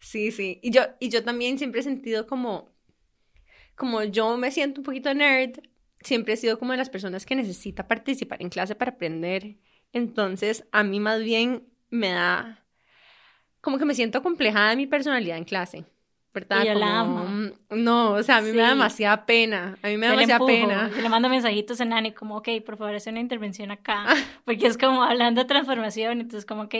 Sí, 0.00 0.32
sí. 0.32 0.58
Y 0.62 0.70
yo, 0.70 0.82
y 0.98 1.10
yo 1.10 1.22
también 1.22 1.58
siempre 1.58 1.80
he 1.80 1.84
sentido 1.84 2.26
como 2.26 2.71
como 3.76 4.02
yo 4.04 4.36
me 4.36 4.50
siento 4.50 4.80
un 4.80 4.84
poquito 4.84 5.12
nerd, 5.14 5.58
siempre 6.00 6.34
he 6.34 6.36
sido 6.36 6.58
como 6.58 6.72
de 6.72 6.78
las 6.78 6.90
personas 6.90 7.26
que 7.26 7.34
necesita 7.34 7.88
participar 7.88 8.42
en 8.42 8.48
clase 8.48 8.74
para 8.74 8.92
aprender. 8.92 9.56
Entonces, 9.92 10.64
a 10.72 10.82
mí 10.82 11.00
más 11.00 11.22
bien 11.22 11.64
me 11.90 12.10
da 12.10 12.64
como 13.60 13.78
que 13.78 13.84
me 13.84 13.94
siento 13.94 14.22
complejada 14.22 14.70
de 14.70 14.76
mi 14.76 14.86
personalidad 14.86 15.38
en 15.38 15.44
clase. 15.44 15.84
¿Verdad? 16.34 16.64
Y 16.64 16.78
la 16.78 17.00
amo. 17.00 17.52
No, 17.68 18.12
o 18.12 18.22
sea, 18.22 18.38
a 18.38 18.40
mí 18.40 18.52
me 18.52 18.62
da 18.62 18.70
demasiada 18.70 19.26
pena. 19.26 19.76
A 19.82 19.88
mí 19.88 19.98
me 19.98 20.06
da 20.06 20.12
demasiada 20.12 20.46
pena. 20.46 20.88
le 20.88 21.08
mando 21.10 21.28
mensajitos 21.28 21.78
a 21.82 21.84
Nani 21.84 22.12
como, 22.12 22.38
ok, 22.38 22.48
por 22.64 22.78
favor, 22.78 22.94
haz 22.94 23.06
una 23.06 23.20
intervención 23.20 23.70
acá. 23.70 24.06
Porque 24.46 24.66
es 24.66 24.78
como 24.78 25.02
hablando 25.02 25.42
de 25.42 25.46
transformación, 25.46 26.20
entonces 26.20 26.46
como, 26.46 26.62
ok, 26.62 26.74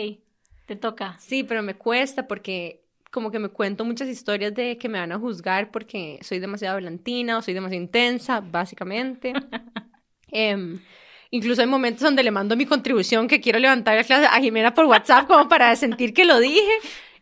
te 0.66 0.76
toca. 0.76 1.18
Sí, 1.18 1.44
pero 1.44 1.62
me 1.62 1.74
cuesta 1.74 2.26
porque 2.26 2.81
como 3.12 3.30
que 3.30 3.38
me 3.38 3.50
cuento 3.50 3.84
muchas 3.84 4.08
historias 4.08 4.54
de 4.54 4.78
que 4.78 4.88
me 4.88 4.98
van 4.98 5.12
a 5.12 5.18
juzgar 5.18 5.70
porque 5.70 6.18
soy 6.22 6.38
demasiado 6.38 6.78
blantina 6.78 7.38
o 7.38 7.42
soy 7.42 7.52
demasiado 7.52 7.82
intensa, 7.82 8.40
básicamente. 8.40 9.32
Em, 10.34 10.80
incluso 11.30 11.60
hay 11.60 11.66
momentos 11.66 12.04
donde 12.04 12.22
le 12.22 12.30
mando 12.30 12.56
mi 12.56 12.64
contribución 12.64 13.28
que 13.28 13.38
quiero 13.38 13.58
levantar 13.58 13.96
la 13.96 14.04
clase 14.04 14.24
a 14.24 14.40
Jimena 14.40 14.72
por 14.72 14.86
WhatsApp 14.86 15.26
como 15.26 15.46
para 15.46 15.76
sentir 15.76 16.14
que 16.14 16.24
lo 16.24 16.40
dije. 16.40 16.72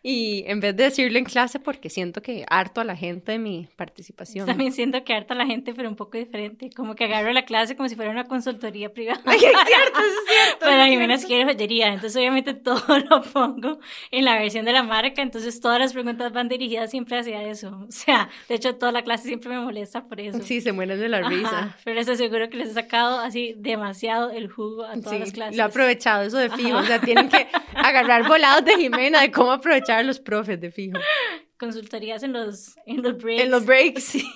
Y 0.03 0.45
en 0.47 0.61
vez 0.61 0.75
de 0.75 0.85
decirlo 0.85 1.19
en 1.19 1.27
clase, 1.27 1.61
porque 1.61 1.91
siento 1.91 2.23
que 2.23 2.47
harto 2.49 2.81
a 2.81 2.85
la 2.85 2.97
gente 2.97 3.33
de 3.33 3.39
mi 3.39 3.69
participación. 3.77 4.47
También 4.47 4.73
siento 4.73 5.05
que 5.05 5.13
harto 5.13 5.35
a 5.35 5.37
la 5.37 5.45
gente, 5.45 5.75
pero 5.75 5.91
un 5.91 5.97
poco 5.97 6.17
diferente. 6.17 6.71
Como 6.75 6.95
que 6.95 7.05
agarro 7.05 7.31
la 7.33 7.45
clase 7.45 7.77
como 7.77 7.87
si 7.87 7.97
fuera 7.97 8.11
una 8.11 8.25
consultoría 8.25 8.91
privada. 8.95 9.21
es 9.27 9.41
cierto, 9.41 9.59
es 9.61 9.69
cierto. 9.69 10.59
Pero 10.61 10.83
a 10.83 10.87
mí 10.87 10.97
me 10.97 11.19
quiere 11.19 11.45
joyería. 11.45 11.89
Entonces, 11.89 12.17
obviamente, 12.17 12.55
todo 12.55 12.99
lo 12.99 13.23
pongo 13.23 13.79
en 14.11 14.25
la 14.25 14.39
versión 14.39 14.65
de 14.65 14.73
la 14.73 14.83
marca. 14.83 15.21
Entonces, 15.21 15.61
todas 15.61 15.79
las 15.79 15.93
preguntas 15.93 16.33
van 16.33 16.49
dirigidas 16.49 16.91
siempre 16.91 17.19
hacia 17.19 17.43
eso. 17.43 17.85
O 17.87 17.93
sea, 17.93 18.31
de 18.49 18.55
hecho, 18.55 18.77
toda 18.77 18.93
la 18.93 19.03
clase 19.03 19.25
siempre 19.25 19.51
me 19.51 19.61
molesta 19.61 20.05
por 20.07 20.19
eso. 20.19 20.39
Sí, 20.43 20.63
se 20.63 20.73
mueren 20.73 20.99
de 20.99 21.09
la 21.11 21.29
risa. 21.29 21.77
pero 21.85 21.97
les 21.97 22.09
aseguro 22.09 22.49
que 22.49 22.57
les 22.57 22.71
he 22.71 22.75
sacado 22.75 23.21
así 23.21 23.55
demasiado 23.59 24.31
el 24.31 24.49
jugo 24.49 24.85
a 24.85 24.99
todas 24.99 25.21
las 25.21 25.33
clases. 25.33 25.57
Lo 25.59 25.65
he 25.65 25.67
aprovechado, 25.67 26.23
eso 26.23 26.39
de 26.39 26.49
fijo. 26.49 26.79
O 26.79 26.85
sea, 26.85 27.01
tienen 27.01 27.29
que 27.29 27.49
agarrar 27.75 28.27
volados 28.27 28.65
de 28.65 28.77
Jimena 28.77 29.21
de 29.21 29.31
cómo 29.31 29.53
aprovechar 29.53 29.90
los 30.05 30.21
profes 30.21 30.61
de 30.61 30.71
fijo. 30.71 30.99
Consultarías 31.59 32.23
en 32.23 32.33
los, 32.33 32.77
en 32.87 33.03
los 33.03 33.19
breaks. 33.19 33.43
En 33.43 33.51
los 33.51 33.67
breaks. 33.67 34.05
Sí. 34.05 34.27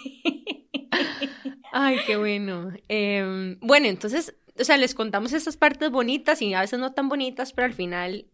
Ay, 1.73 1.99
qué 2.07 2.17
bueno. 2.17 2.73
Em, 2.88 3.59
bueno, 3.61 3.87
entonces, 3.87 4.35
o 4.59 4.64
sea, 4.64 4.77
les 4.77 4.95
contamos 4.95 5.33
estas 5.33 5.57
partes 5.57 5.90
bonitas 5.90 6.40
y 6.43 6.55
a 6.55 6.61
veces 6.61 6.79
no 6.79 6.93
tan 6.93 7.09
bonitas, 7.09 7.53
pero 7.53 7.67
al 7.67 7.73
final, 7.73 8.27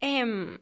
em, 0.00 0.58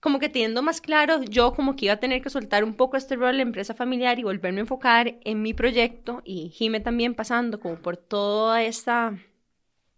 como 0.00 0.18
que 0.18 0.28
teniendo 0.28 0.60
más 0.60 0.82
claro, 0.82 1.22
yo 1.22 1.54
como 1.54 1.76
que 1.76 1.86
iba 1.86 1.94
a 1.94 2.00
tener 2.00 2.20
que 2.20 2.28
soltar 2.28 2.62
un 2.62 2.74
poco 2.74 2.98
este 2.98 3.16
rol 3.16 3.36
de 3.36 3.42
empresa 3.42 3.72
familiar 3.72 4.18
y 4.18 4.24
volverme 4.24 4.60
a 4.60 4.62
enfocar 4.62 5.16
en 5.24 5.40
mi 5.40 5.54
proyecto 5.54 6.20
y 6.26 6.50
Jime 6.50 6.80
también 6.80 7.14
pasando 7.14 7.58
como 7.58 7.76
por 7.76 7.96
toda 7.96 8.62
esta, 8.62 9.16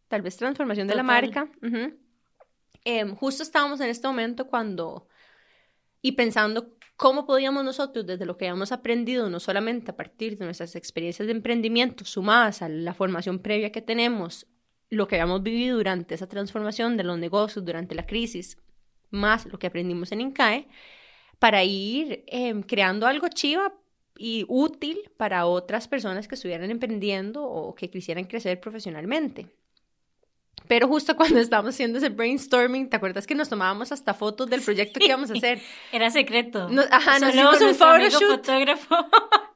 tal 0.07 0.23
vez, 0.23 0.37
transformación 0.37 0.87
de 0.87 0.95
la 0.95 1.03
marca. 1.03 1.49
Em, 2.89 3.17
justo 3.17 3.43
estábamos 3.43 3.81
en 3.81 3.89
este 3.89 4.07
momento 4.07 4.47
cuando, 4.47 5.09
y 6.03 6.13
pensando 6.13 6.77
cómo 6.95 7.27
podíamos 7.27 7.65
nosotros, 7.65 8.07
desde 8.07 8.27
lo 8.27 8.37
que 8.37 8.45
habíamos 8.45 8.71
aprendido, 8.71 9.29
no 9.29 9.41
solamente 9.41 9.91
a 9.91 9.97
partir 9.97 10.39
de 10.39 10.45
nuestras 10.45 10.77
experiencias 10.77 11.27
de 11.27 11.33
emprendimiento, 11.33 12.05
sumadas 12.05 12.63
a 12.63 12.69
la 12.69 12.95
formación 12.95 13.41
previa 13.41 13.73
que 13.73 13.83
tenemos, 13.83 14.47
lo 14.89 15.09
que 15.09 15.17
habíamos 15.17 15.43
vivido 15.43 15.79
durante 15.79 16.15
esa 16.15 16.29
transformación 16.29 16.97
de 16.97 17.03
los 17.03 17.19
negocios, 17.19 17.65
durante 17.65 17.97
la 17.97 18.07
crisis, 18.07 18.57
más 19.11 19.47
lo 19.47 19.59
que 19.59 19.67
aprendimos 19.67 20.13
en 20.13 20.21
INCAE, 20.21 20.69
para 21.41 21.65
ir 21.65 22.23
em, 22.29 22.63
creando 22.63 23.09
algo 23.09 23.27
chiva 23.27 23.75
y 24.17 24.45
útil 24.47 25.11
para 25.17 25.47
otras 25.47 25.89
personas 25.89 26.29
que 26.29 26.37
estuvieran 26.37 26.71
emprendiendo 26.71 27.43
o 27.43 27.75
que 27.75 27.91
quisieran 27.91 28.27
crecer 28.27 28.61
profesionalmente. 28.61 29.49
Pero 30.69 30.89
justo 30.89 31.17
cuando 31.17 31.39
estábamos 31.39 31.75
haciendo 31.75 31.99
ese 31.99 32.09
brainstorming, 32.09 32.89
¿te 32.89 32.97
acuerdas 32.97 33.27
que 33.27 33.35
nos 33.35 33.49
tomábamos 33.49 33.93
hasta 33.93 34.15
fotos 34.15 34.49
del 34.49 34.63
proyecto 34.63 34.99
que 35.01 35.07
íbamos 35.07 35.31
a 35.31 35.35
hacer? 35.35 35.61
Era 35.93 36.11
secreto. 36.11 36.69
ajá, 36.91 37.19
nos 37.19 37.35
hicimos 37.35 37.61
un 37.61 37.75
photoshoot. 37.75 38.31
fotógrafo. 38.31 38.97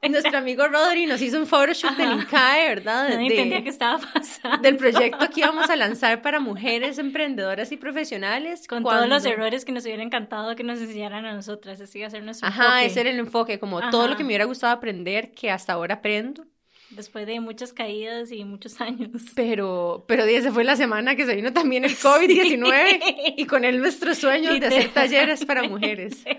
Nuestro 0.09 0.37
amigo 0.39 0.67
Rodri 0.67 1.05
nos 1.05 1.21
hizo 1.21 1.37
un 1.37 1.45
photoshoot 1.45 1.95
del 1.95 2.11
INCAE, 2.13 2.69
¿verdad? 2.69 3.09
No 3.09 3.19
entendía 3.19 3.63
qué 3.63 3.69
estaba 3.69 3.99
pasando. 3.99 4.57
Del 4.61 4.75
proyecto 4.77 5.29
que 5.29 5.41
íbamos 5.41 5.69
a 5.69 5.75
lanzar 5.75 6.21
para 6.21 6.39
mujeres 6.39 6.97
emprendedoras 6.97 7.71
y 7.71 7.77
profesionales. 7.77 8.67
Con 8.67 8.83
todos 8.83 9.07
los 9.07 9.23
errores 9.25 9.63
que 9.63 9.71
nos 9.71 9.83
hubiera 9.83 10.03
encantado 10.03 10.55
que 10.55 10.63
nos 10.63 10.79
enseñaran 10.79 11.25
a 11.25 11.33
nosotras. 11.33 11.79
Así 11.81 11.99
iba 11.99 12.07
a 12.07 12.09
ser 12.09 12.23
nuestro 12.23 12.47
Ajá, 12.47 12.83
ese 12.83 13.01
era 13.01 13.09
el 13.09 13.19
enfoque, 13.19 13.59
como 13.59 13.89
todo 13.89 14.07
lo 14.07 14.17
que 14.17 14.23
me 14.23 14.29
hubiera 14.29 14.45
gustado 14.45 14.73
aprender, 14.73 15.31
que 15.31 15.51
hasta 15.51 15.73
ahora 15.73 15.95
aprendo 15.95 16.45
después 16.91 17.25
de 17.25 17.39
muchas 17.39 17.73
caídas 17.73 18.31
y 18.31 18.43
muchos 18.43 18.79
años. 18.81 19.09
Pero, 19.35 20.05
pero 20.07 20.23
esa 20.23 20.51
fue 20.51 20.63
la 20.63 20.75
semana 20.75 21.15
que 21.15 21.25
se 21.25 21.35
vino 21.35 21.53
también 21.53 21.85
el 21.85 21.91
COVID-19 21.97 23.35
y 23.37 23.45
con 23.45 23.65
él 23.65 23.79
nuestro 23.79 24.13
sueño 24.15 24.59
de 24.59 24.65
hacer 24.65 24.89
talleres 24.89 25.45
para 25.45 25.63
mujeres. 25.63 26.23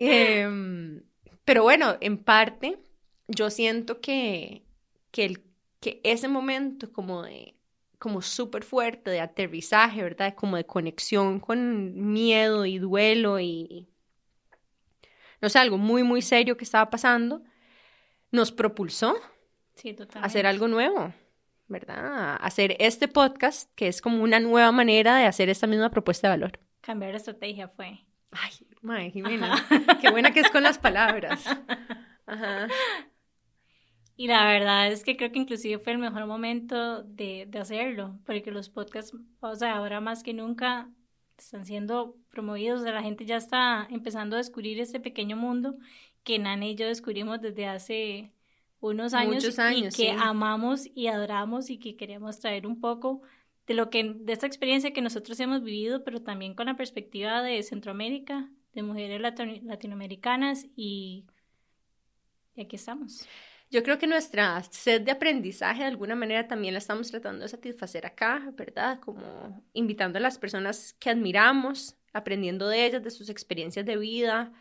Em, 0.00 1.02
pero 1.44 1.64
bueno, 1.64 1.96
en 2.00 2.18
parte, 2.18 2.78
yo 3.26 3.50
siento 3.50 4.00
que, 4.00 4.62
que, 5.10 5.24
el, 5.24 5.42
que 5.80 6.00
ese 6.04 6.28
momento 6.28 6.92
como 6.92 7.24
de 7.24 7.58
como 7.98 8.22
súper 8.22 8.62
fuerte 8.62 9.10
de 9.10 9.20
aterrizaje, 9.20 10.02
¿verdad? 10.02 10.34
Como 10.34 10.56
de 10.56 10.64
conexión 10.64 11.40
con 11.40 12.12
miedo 12.12 12.64
y 12.64 12.78
duelo 12.78 13.40
y, 13.40 13.88
no 15.40 15.48
sé, 15.48 15.58
algo 15.58 15.78
muy, 15.78 16.04
muy 16.04 16.22
serio 16.22 16.56
que 16.56 16.64
estaba 16.64 16.90
pasando, 16.90 17.42
nos 18.30 18.52
propulsó 18.52 19.16
a 20.14 20.20
hacer 20.20 20.46
algo 20.46 20.68
nuevo, 20.68 21.12
¿verdad? 21.66 22.36
hacer 22.40 22.76
este 22.78 23.08
podcast, 23.08 23.70
que 23.74 23.88
es 23.88 24.00
como 24.00 24.22
una 24.22 24.40
nueva 24.40 24.72
manera 24.72 25.16
de 25.16 25.26
hacer 25.26 25.48
esta 25.48 25.66
misma 25.66 25.90
propuesta 25.90 26.28
de 26.28 26.32
valor. 26.32 26.58
Cambiar 26.80 27.12
la 27.12 27.18
estrategia 27.18 27.68
fue. 27.68 28.04
Ay, 28.30 28.52
madre 28.82 29.10
Jimena, 29.10 29.54
qué 30.00 30.10
buena 30.10 30.32
que 30.32 30.40
es 30.40 30.50
con 30.50 30.62
las 30.62 30.78
palabras. 30.78 31.44
Ajá. 32.26 32.68
Y 34.16 34.26
la 34.26 34.44
verdad 34.46 34.88
es 34.88 35.04
que 35.04 35.16
creo 35.16 35.30
que 35.30 35.38
inclusive 35.38 35.78
fue 35.78 35.92
el 35.92 35.98
mejor 35.98 36.26
momento 36.26 37.04
de, 37.04 37.46
de 37.48 37.58
hacerlo, 37.60 38.18
porque 38.26 38.50
los 38.50 38.68
podcasts, 38.68 39.16
o 39.38 39.54
sea, 39.54 39.76
ahora 39.76 40.00
más 40.00 40.24
que 40.24 40.34
nunca 40.34 40.90
están 41.38 41.64
siendo 41.64 42.16
promovidos, 42.30 42.82
la 42.82 43.00
gente 43.02 43.24
ya 43.24 43.36
está 43.36 43.86
empezando 43.90 44.34
a 44.34 44.38
descubrir 44.38 44.80
este 44.80 44.98
pequeño 44.98 45.36
mundo 45.36 45.76
que 46.22 46.38
Nana 46.38 46.66
y 46.66 46.74
yo 46.74 46.86
descubrimos 46.86 47.40
desde 47.40 47.66
hace 47.66 48.32
unos 48.80 49.14
años, 49.14 49.44
y 49.44 49.88
que 49.90 50.10
amamos 50.10 50.88
y 50.94 51.08
adoramos 51.08 51.70
y 51.70 51.78
que 51.78 51.96
queremos 51.96 52.38
traer 52.38 52.66
un 52.66 52.80
poco 52.80 53.22
de 53.66 53.74
lo 53.74 53.90
que 53.90 54.14
de 54.14 54.32
esta 54.32 54.46
experiencia 54.46 54.92
que 54.92 55.02
nosotros 55.02 55.38
hemos 55.40 55.62
vivido, 55.62 56.04
pero 56.04 56.22
también 56.22 56.54
con 56.54 56.66
la 56.66 56.76
perspectiva 56.76 57.42
de 57.42 57.62
Centroamérica, 57.62 58.48
de 58.72 58.82
mujeres 58.82 59.20
latinoamericanas 59.20 60.66
y, 60.76 61.26
y 62.54 62.62
aquí 62.62 62.76
estamos. 62.76 63.26
Yo 63.70 63.82
creo 63.82 63.98
que 63.98 64.06
nuestra 64.06 64.62
sed 64.62 65.02
de 65.02 65.10
aprendizaje 65.10 65.80
de 65.80 65.88
alguna 65.88 66.14
manera 66.14 66.48
también 66.48 66.72
la 66.72 66.78
estamos 66.78 67.10
tratando 67.10 67.42
de 67.42 67.48
satisfacer 67.48 68.06
acá, 68.06 68.50
¿verdad? 68.56 68.98
Como 69.00 69.62
invitando 69.74 70.18
a 70.18 70.22
las 70.22 70.38
personas 70.38 70.94
que 70.94 71.10
admiramos, 71.10 71.96
aprendiendo 72.14 72.68
de 72.68 72.86
ellas, 72.86 73.02
de 73.02 73.10
sus 73.10 73.28
experiencias 73.28 73.84
de 73.84 73.98
vida, 73.98 74.52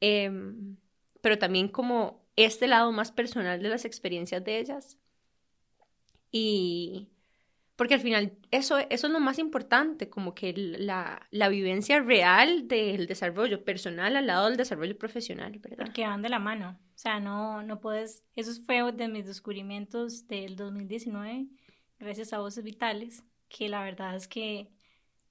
eh, 0.00 0.30
pero 1.22 1.38
también 1.38 1.68
como 1.68 2.22
este 2.36 2.66
lado 2.66 2.92
más 2.92 3.10
personal 3.10 3.62
de 3.62 3.68
las 3.70 3.86
experiencias 3.86 4.44
de 4.44 4.58
ellas. 4.58 4.98
Y 6.30 7.08
porque 7.76 7.94
al 7.94 8.00
final 8.00 8.32
eso, 8.50 8.78
eso 8.78 9.06
es 9.06 9.12
lo 9.12 9.20
más 9.20 9.38
importante, 9.38 10.10
como 10.10 10.34
que 10.34 10.52
la, 10.52 11.26
la 11.30 11.48
vivencia 11.48 12.00
real 12.00 12.68
del 12.68 13.06
desarrollo 13.06 13.64
personal 13.64 14.14
al 14.16 14.26
lado 14.26 14.48
del 14.48 14.56
desarrollo 14.56 14.96
profesional, 14.98 15.58
¿verdad? 15.58 15.86
Porque 15.86 16.06
van 16.06 16.22
de 16.22 16.28
la 16.28 16.38
mano, 16.38 16.78
o 16.94 16.98
sea, 16.98 17.18
no, 17.18 17.62
no 17.62 17.80
puedes, 17.80 18.24
eso 18.36 18.52
fue 18.66 18.92
de 18.92 19.08
mis 19.08 19.26
descubrimientos 19.26 20.28
del 20.28 20.56
2019, 20.56 21.48
gracias 21.98 22.32
a 22.32 22.38
Voces 22.38 22.62
Vitales, 22.62 23.24
que 23.48 23.68
la 23.68 23.82
verdad 23.82 24.16
es 24.16 24.28
que 24.28 24.68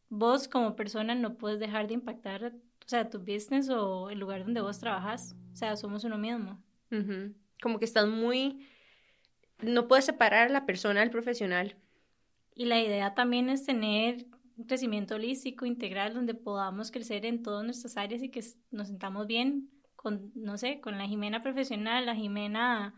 vos 0.10 0.48
como 0.48 0.76
persona 0.76 1.16
no 1.16 1.36
puedes 1.38 1.60
dejar 1.60 1.88
de 1.88 1.94
impactar 1.94 2.54
o 2.86 2.90
sea, 2.90 3.10
tu 3.10 3.20
business 3.20 3.70
o 3.70 4.10
el 4.10 4.20
lugar 4.20 4.44
donde 4.44 4.62
vos 4.62 4.80
trabajas, 4.80 5.36
o 5.54 5.56
sea, 5.56 5.76
somos 5.76 6.04
uno 6.04 6.18
mismo. 6.18 6.62
Como 7.62 7.80
que 7.80 7.86
estás 7.86 8.08
muy... 8.08 8.68
No 9.62 9.88
puedes 9.88 10.06
separar 10.06 10.48
a 10.48 10.52
la 10.52 10.66
persona 10.66 11.02
del 11.02 11.12
profesional. 11.12 11.76
Y 12.56 12.66
la 12.66 12.82
idea 12.82 13.14
también 13.14 13.50
es 13.50 13.66
tener 13.66 14.26
un 14.58 14.66
crecimiento 14.66 15.16
holístico, 15.16 15.66
integral, 15.66 16.14
donde 16.14 16.34
podamos 16.34 16.92
crecer 16.92 17.26
en 17.26 17.44
todas 17.44 17.64
nuestras 17.64 17.98
áreas 17.98 18.22
y 18.24 18.30
que 18.30 18.44
nos 18.72 18.88
sentamos 18.88 19.28
bien 19.28 19.70
con, 19.96 20.32
no 20.36 20.58
sé, 20.58 20.82
con 20.82 20.98
la 20.98 21.08
Jimena 21.08 21.42
profesional, 21.42 22.06
la 22.06 22.16
Jimena, 22.16 22.96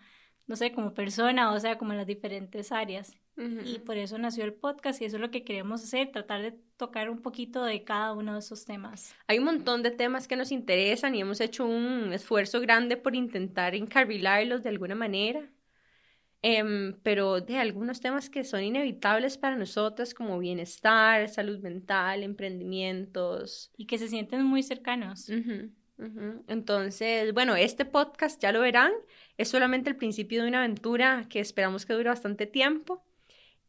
no 0.48 0.56
sé, 0.56 0.72
como 0.72 0.94
persona, 0.94 1.52
o 1.52 1.60
sea, 1.60 1.78
como 1.78 1.92
en 1.92 1.98
las 1.98 2.08
diferentes 2.08 2.72
áreas. 2.72 3.14
Y 3.36 3.80
por 3.80 3.98
eso 3.98 4.18
nació 4.20 4.44
el 4.44 4.54
podcast 4.54 5.02
y 5.02 5.06
eso 5.06 5.18
es 5.18 5.22
lo 5.22 5.32
que 5.32 5.44
queremos 5.44 5.84
hacer, 5.84 6.12
tratar 6.12 6.44
de 6.44 6.54
tocar 6.78 7.10
un 7.10 7.22
poquito 7.22 7.64
de 7.64 7.84
cada 7.84 8.14
uno 8.14 8.34
de 8.34 8.40
esos 8.40 8.64
temas. 8.64 9.16
Hay 9.28 9.40
un 9.40 9.46
montón 9.46 9.82
de 9.82 9.90
temas 9.90 10.28
que 10.28 10.36
nos 10.36 10.52
interesan 10.52 11.16
y 11.16 11.22
hemos 11.22 11.42
hecho 11.42 11.66
un 11.66 12.14
esfuerzo 12.14 12.60
grande 12.62 12.96
por 12.96 13.16
intentar 13.16 13.74
encarrilarlos 13.74 14.62
de 14.62 14.70
alguna 14.70 14.94
manera. 14.94 15.50
Em, 16.46 16.94
pero 17.04 17.40
de 17.40 17.58
algunos 17.58 18.02
temas 18.02 18.30
que 18.30 18.44
son 18.44 18.64
inevitables 18.64 19.38
para 19.38 19.56
nosotras 19.56 20.14
como 20.14 20.38
bienestar, 20.40 21.30
salud 21.30 21.60
mental, 21.60 22.22
emprendimientos. 22.22 23.72
Y 23.78 23.86
que 23.86 23.98
se 23.98 24.10
sienten 24.10 24.44
muy 24.44 24.62
cercanos. 24.62 25.32
Entonces, 26.48 27.34
bueno, 27.34 27.56
este 27.56 27.86
podcast 27.86 28.42
ya 28.42 28.52
lo 28.52 28.60
verán, 28.60 28.92
es 29.38 29.48
solamente 29.48 29.90
el 29.90 29.96
principio 29.96 30.42
de 30.42 30.50
una 30.50 30.60
aventura 30.60 31.26
que 31.30 31.40
esperamos 31.40 31.86
que 31.86 31.94
dure 31.94 32.10
bastante 32.10 32.46
tiempo. 32.46 33.02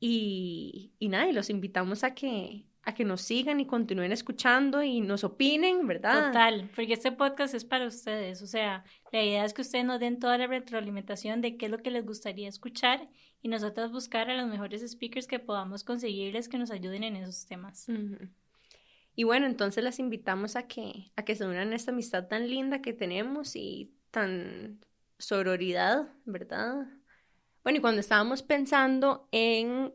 Y, 0.07 0.93
y 0.99 1.09
nada, 1.09 1.27
y 1.31 1.33
los 1.33 1.49
invitamos 1.49 2.05
a 2.05 2.15
que, 2.15 2.67
a 2.83 2.93
que 2.93 3.05
nos 3.05 3.23
sigan 3.23 3.59
y 3.59 3.67
continúen 3.67 4.13
escuchando 4.13 4.83
y 4.83 5.01
nos 5.01 5.25
opinen, 5.25 5.87
¿verdad? 5.87 6.27
Total, 6.27 6.71
porque 6.77 6.93
este 6.93 7.11
podcast 7.11 7.55
es 7.55 7.65
para 7.65 7.87
ustedes, 7.87 8.43
o 8.43 8.47
sea, 8.47 8.85
la 9.13 9.23
idea 9.23 9.47
es 9.47 9.55
que 9.55 9.63
ustedes 9.63 9.87
nos 9.87 10.01
den 10.01 10.19
toda 10.19 10.37
la 10.37 10.47
retroalimentación 10.47 11.41
de 11.41 11.57
qué 11.57 11.65
es 11.65 11.73
lo 11.73 11.79
que 11.79 11.91
les 11.91 12.05
gustaría 12.05 12.51
escuchar 12.51 13.09
y 13.41 13.49
nosotros 13.49 13.93
buscar 13.93 14.29
a 14.29 14.37
los 14.37 14.47
mejores 14.47 14.87
speakers 14.87 15.27
que 15.27 15.39
podamos 15.39 15.85
conseguirles 15.85 16.51
que 16.51 16.59
nos 16.59 16.71
ayuden 16.71 17.03
en 17.03 17.17
esos 17.17 17.47
temas. 17.47 17.87
Y 19.15 19.25
bueno, 19.25 19.47
entonces 19.47 19.83
las 19.83 19.99
invitamos 19.99 20.55
a 20.55 20.67
que, 20.67 21.13
a 21.17 21.25
que 21.25 21.35
se 21.35 21.47
unan 21.47 21.73
a 21.73 21.77
esta 21.77 21.93
amistad 21.93 22.29
tan 22.29 22.51
linda 22.51 22.83
que 22.83 22.93
tenemos 22.93 23.57
y 23.57 23.95
tan 24.11 24.81
sororidad, 25.17 26.13
¿verdad? 26.27 26.89
Bueno, 27.65 27.79
y 27.79 27.81
cuando 27.81 28.01
estábamos 28.01 28.43
pensando 28.43 29.27
en 29.33 29.95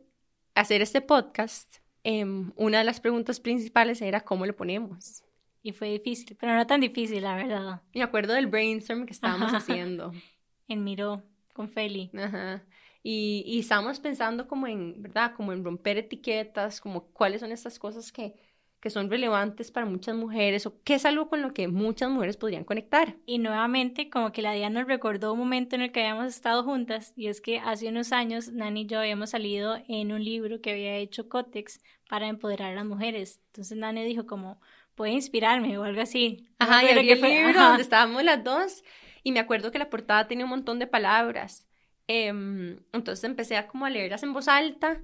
hacer 0.56 0.82
este 0.82 1.00
podcast, 1.00 1.76
em, 2.02 2.52
una 2.56 2.78
de 2.78 2.84
las 2.84 2.98
preguntas 2.98 3.38
principales 3.38 4.02
era 4.02 4.22
cómo 4.22 4.44
lo 4.44 4.56
ponemos. 4.56 5.22
Y 5.62 5.70
fue 5.70 5.90
difícil, 5.90 6.36
pero 6.38 6.56
no 6.56 6.66
tan 6.66 6.80
difícil, 6.80 7.22
la 7.22 7.36
verdad. 7.36 7.82
Me 7.94 8.02
acuerdo 8.02 8.34
del 8.34 8.48
brainstorm 8.48 9.06
que 9.06 9.12
estábamos 9.12 9.52
haciendo. 9.54 10.12
En 10.66 10.84
Miró, 10.84 11.24
con 11.52 11.68
Feli. 11.68 12.12
Ajá. 12.16 12.62
Y, 13.02 13.42
y 13.44 13.58
estábamos 13.58 13.98
pensando 13.98 14.46
como 14.46 14.68
en, 14.68 15.02
¿verdad? 15.02 15.34
Como 15.34 15.52
en 15.52 15.64
romper 15.64 15.98
etiquetas, 15.98 16.80
como 16.80 17.06
cuáles 17.06 17.40
son 17.40 17.50
estas 17.50 17.80
cosas 17.80 18.12
que, 18.12 18.36
que 18.80 18.90
son 18.90 19.10
relevantes 19.10 19.70
para 19.70 19.86
muchas 19.86 20.16
mujeres 20.16 20.66
o 20.66 20.74
qué 20.82 20.94
es 20.94 21.04
algo 21.04 21.28
con 21.28 21.42
lo 21.42 21.52
que 21.52 21.68
muchas 21.68 22.10
mujeres 22.10 22.36
podrían 22.36 22.64
conectar. 22.64 23.16
Y 23.26 23.38
nuevamente, 23.38 24.08
como 24.08 24.32
que 24.32 24.40
la 24.40 24.52
Diana 24.52 24.80
nos 24.80 24.88
recordó 24.88 25.34
un 25.34 25.38
momento 25.38 25.76
en 25.76 25.82
el 25.82 25.92
que 25.92 26.00
habíamos 26.00 26.26
estado 26.26 26.64
juntas 26.64 27.12
y 27.14 27.28
es 27.28 27.40
que 27.40 27.58
hace 27.58 27.88
unos 27.88 28.12
años 28.12 28.48
Nani 28.48 28.82
y 28.82 28.86
yo 28.86 28.98
habíamos 29.00 29.30
salido 29.30 29.78
en 29.86 30.12
un 30.12 30.24
libro 30.24 30.62
que 30.62 30.70
había 30.70 30.96
hecho 30.96 31.28
Cotex 31.28 31.80
para 32.08 32.28
empoderar 32.28 32.72
a 32.72 32.74
las 32.76 32.86
mujeres. 32.86 33.40
Entonces 33.48 33.76
Nani 33.76 34.04
dijo 34.04 34.26
como, 34.26 34.60
puede 34.94 35.12
inspirarme 35.12 35.76
o 35.76 35.84
algo 35.84 36.00
así. 36.00 36.48
Ajá, 36.58 36.82
y 36.82 36.88
abrí 36.88 37.10
el 37.10 37.20
libro 37.20 37.60
donde 37.60 37.82
estábamos 37.82 38.24
las 38.24 38.42
dos 38.42 38.82
y 39.22 39.32
me 39.32 39.40
acuerdo 39.40 39.70
que 39.70 39.78
la 39.78 39.90
portada 39.90 40.26
tenía 40.26 40.46
un 40.46 40.50
montón 40.50 40.78
de 40.78 40.86
palabras. 40.86 41.66
Em, 42.06 42.80
entonces 42.92 43.24
empecé 43.24 43.56
a 43.56 43.66
como 43.66 43.84
a 43.84 43.90
leerlas 43.90 44.22
en 44.22 44.32
voz 44.32 44.48
alta 44.48 45.00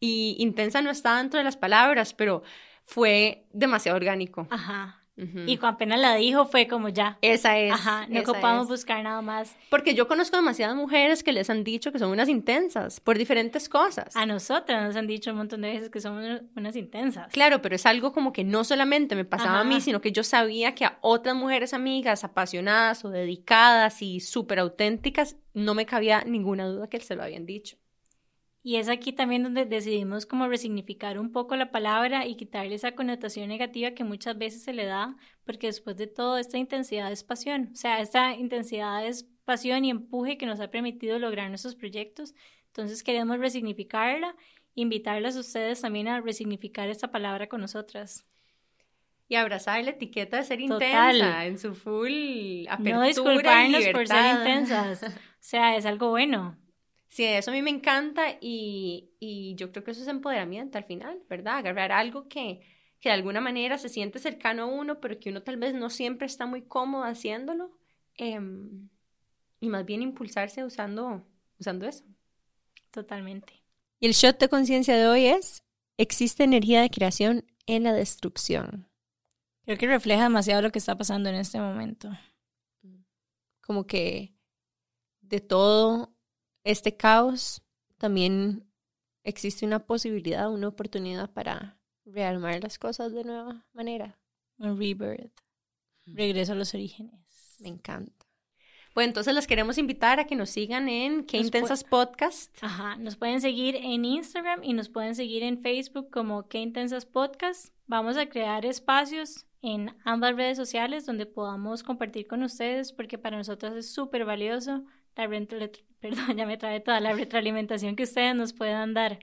y 0.00 0.36
intensa 0.38 0.82
no 0.82 0.90
estaba 0.90 1.18
dentro 1.18 1.38
de 1.38 1.44
las 1.44 1.56
palabras, 1.56 2.12
pero 2.12 2.42
fue 2.86 3.44
demasiado 3.52 3.96
orgánico. 3.96 4.46
Ajá. 4.50 5.02
Y 5.18 5.56
cuando 5.56 5.76
apenas 5.76 5.98
la 5.98 6.14
dijo 6.14 6.44
fue 6.44 6.68
como 6.68 6.90
ya. 6.90 7.16
Esa 7.22 7.58
es. 7.58 7.72
Ajá, 7.72 8.06
no 8.08 8.20
ocupamos 8.20 8.68
buscar 8.68 9.02
nada 9.02 9.22
más. 9.22 9.56
Porque 9.70 9.94
yo 9.94 10.08
conozco 10.08 10.36
demasiadas 10.36 10.76
mujeres 10.76 11.22
que 11.22 11.32
les 11.32 11.48
han 11.48 11.64
dicho 11.64 11.90
que 11.90 11.98
son 11.98 12.10
unas 12.10 12.28
intensas 12.28 13.00
por 13.00 13.16
diferentes 13.16 13.70
cosas. 13.70 14.14
A 14.14 14.26
nosotras 14.26 14.84
nos 14.84 14.94
han 14.94 15.06
dicho 15.06 15.30
un 15.30 15.38
montón 15.38 15.62
de 15.62 15.70
veces 15.70 15.88
que 15.88 16.02
somos 16.02 16.22
unas 16.54 16.76
intensas. 16.76 17.32
Claro, 17.32 17.62
pero 17.62 17.76
es 17.76 17.86
algo 17.86 18.12
como 18.12 18.32
que 18.34 18.44
no 18.44 18.62
solamente 18.62 19.16
me 19.16 19.24
pasaba 19.24 19.60
a 19.60 19.64
mí, 19.64 19.80
sino 19.80 20.02
que 20.02 20.12
yo 20.12 20.22
sabía 20.22 20.74
que 20.74 20.84
a 20.84 20.98
otras 21.00 21.34
mujeres 21.34 21.72
amigas 21.72 22.22
apasionadas 22.22 23.02
o 23.04 23.08
dedicadas 23.08 24.02
y 24.02 24.20
súper 24.20 24.58
auténticas 24.58 25.36
no 25.54 25.72
me 25.72 25.86
cabía 25.86 26.24
ninguna 26.26 26.66
duda 26.66 26.88
que 26.88 27.00
se 27.00 27.16
lo 27.16 27.22
habían 27.22 27.46
dicho. 27.46 27.78
Y 28.66 28.78
es 28.78 28.88
aquí 28.88 29.12
también 29.12 29.44
donde 29.44 29.64
decidimos 29.64 30.26
como 30.26 30.48
resignificar 30.48 31.20
un 31.20 31.30
poco 31.30 31.54
la 31.54 31.70
palabra 31.70 32.26
y 32.26 32.34
quitarle 32.34 32.74
esa 32.74 32.96
connotación 32.96 33.46
negativa 33.46 33.92
que 33.92 34.02
muchas 34.02 34.36
veces 34.36 34.64
se 34.64 34.72
le 34.72 34.86
da, 34.86 35.14
porque 35.44 35.68
después 35.68 35.96
de 35.96 36.08
todo 36.08 36.36
esta 36.36 36.58
intensidad 36.58 37.12
es 37.12 37.22
pasión, 37.22 37.70
o 37.72 37.76
sea, 37.76 38.00
esta 38.00 38.34
intensidad 38.34 39.06
es 39.06 39.28
pasión 39.44 39.84
y 39.84 39.90
empuje 39.90 40.36
que 40.36 40.46
nos 40.46 40.58
ha 40.58 40.68
permitido 40.68 41.20
lograr 41.20 41.48
nuestros 41.48 41.76
proyectos. 41.76 42.34
Entonces 42.66 43.04
queremos 43.04 43.38
resignificarla, 43.38 44.34
invitarlas 44.74 45.36
a 45.36 45.40
ustedes 45.40 45.80
también 45.80 46.08
a 46.08 46.20
resignificar 46.20 46.88
esta 46.88 47.12
palabra 47.12 47.48
con 47.48 47.60
nosotras. 47.60 48.26
Y 49.28 49.36
abrazar 49.36 49.84
la 49.84 49.90
etiqueta 49.90 50.38
de 50.38 50.42
ser 50.42 50.60
intensa 50.60 51.46
en 51.46 51.60
su 51.60 51.72
full 51.76 52.66
apertura 52.68 52.96
No 52.96 53.02
disculparnos 53.04 53.86
por 53.92 54.08
ser 54.08 54.38
intensas. 54.38 55.04
O 55.36 55.48
sea, 55.48 55.76
es 55.76 55.86
algo 55.86 56.10
bueno. 56.10 56.58
Sí, 57.08 57.24
eso 57.24 57.50
a 57.50 57.54
mí 57.54 57.62
me 57.62 57.70
encanta 57.70 58.36
y, 58.40 59.10
y, 59.20 59.54
yo 59.54 59.70
creo 59.70 59.84
que 59.84 59.92
eso 59.92 60.02
es 60.02 60.08
empoderamiento 60.08 60.76
al 60.76 60.84
final, 60.84 61.22
¿verdad? 61.28 61.58
Agarrar 61.58 61.92
algo 61.92 62.28
que, 62.28 62.60
que 63.00 63.08
de 63.08 63.14
alguna 63.14 63.40
manera 63.40 63.78
se 63.78 63.88
siente 63.88 64.18
cercano 64.18 64.64
a 64.64 64.66
uno, 64.66 65.00
pero 65.00 65.18
que 65.18 65.30
uno 65.30 65.42
tal 65.42 65.56
vez 65.56 65.72
no 65.74 65.88
siempre 65.88 66.26
está 66.26 66.46
muy 66.46 66.62
cómodo 66.62 67.04
haciéndolo 67.04 67.70
em, 68.14 68.88
y 69.60 69.68
más 69.68 69.84
bien 69.84 70.02
impulsarse 70.02 70.64
usando, 70.64 71.24
usando 71.58 71.86
eso. 71.86 72.04
Totalmente. 72.90 73.62
Y 74.00 74.06
el 74.06 74.12
shot 74.12 74.38
de 74.38 74.48
conciencia 74.48 74.96
de 74.96 75.06
hoy 75.06 75.26
es, 75.26 75.62
existe 75.96 76.44
energía 76.44 76.82
de 76.82 76.90
creación 76.90 77.44
en 77.66 77.84
la 77.84 77.92
destrucción. 77.92 78.88
Creo 79.64 79.78
que 79.78 79.86
refleja 79.86 80.24
demasiado 80.24 80.62
lo 80.62 80.70
que 80.70 80.78
está 80.78 80.96
pasando 80.96 81.28
en 81.28 81.36
este 81.36 81.58
momento. 81.58 82.10
Como 83.60 83.86
que 83.86 84.34
de 85.22 85.40
todo 85.40 86.15
este 86.66 86.96
caos, 86.96 87.62
también 87.96 88.64
existe 89.22 89.64
una 89.64 89.86
posibilidad, 89.86 90.52
una 90.52 90.66
oportunidad 90.66 91.30
para 91.32 91.78
rearmar 92.04 92.60
las 92.62 92.76
cosas 92.76 93.12
de 93.12 93.22
nueva 93.22 93.64
manera. 93.72 94.18
Un 94.58 94.76
rebirth. 94.76 95.32
Regreso 96.06 96.52
a 96.52 96.56
los 96.56 96.74
orígenes. 96.74 97.14
Me 97.60 97.68
encanta. 97.68 98.26
Bueno, 98.96 99.10
entonces 99.10 99.32
las 99.32 99.46
queremos 99.46 99.78
invitar 99.78 100.18
a 100.18 100.26
que 100.26 100.34
nos 100.34 100.50
sigan 100.50 100.88
en 100.88 101.24
Qué 101.24 101.38
Intensas 101.38 101.84
Podcast. 101.84 102.56
Ajá, 102.62 102.96
nos 102.96 103.14
pueden 103.16 103.40
seguir 103.40 103.76
en 103.76 104.04
Instagram 104.04 104.64
y 104.64 104.72
nos 104.72 104.88
pueden 104.88 105.14
seguir 105.14 105.44
en 105.44 105.62
Facebook 105.62 106.10
como 106.10 106.48
Qué 106.48 106.58
Intensas 106.58 107.06
Podcast. 107.06 107.72
Vamos 107.86 108.16
a 108.16 108.28
crear 108.28 108.66
espacios 108.66 109.46
en 109.62 109.96
ambas 110.04 110.34
redes 110.34 110.56
sociales 110.56 111.06
donde 111.06 111.26
podamos 111.26 111.84
compartir 111.84 112.26
con 112.26 112.42
ustedes 112.42 112.92
porque 112.92 113.18
para 113.18 113.36
nosotros 113.36 113.76
es 113.76 113.92
súper 113.92 114.24
valioso 114.24 114.84
la 115.16 115.28
perdón, 116.00 116.36
ya 116.36 116.46
me 116.46 116.56
trae 116.56 116.80
toda 116.80 117.00
la 117.00 117.12
retroalimentación 117.12 117.96
que 117.96 118.04
ustedes 118.04 118.34
nos 118.34 118.52
puedan 118.52 118.94
dar. 118.94 119.18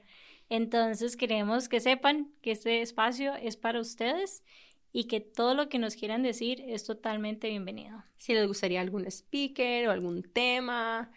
Entonces 0.50 1.18
queremos 1.18 1.70
que 1.70 1.80
sepan 1.80 2.32
que 2.42 2.52
este 2.52 2.82
espacio 2.82 3.34
es 3.36 3.58
para 3.58 3.80
ustedes 3.80 4.44
y 4.92 5.06
que 5.06 5.20
todo 5.20 5.56
lo 5.56 5.70
que 5.70 5.80
nos 5.80 5.96
quieran 5.96 6.22
decir 6.22 6.62
es 6.68 6.84
totalmente 6.84 7.50
bienvenido. 7.50 8.04
Si 8.18 8.34
les 8.34 8.48
gustaría 8.48 8.80
algún 8.80 9.06
speaker 9.08 9.88
o 9.88 9.92
algún 9.92 10.22
tema 10.22 11.12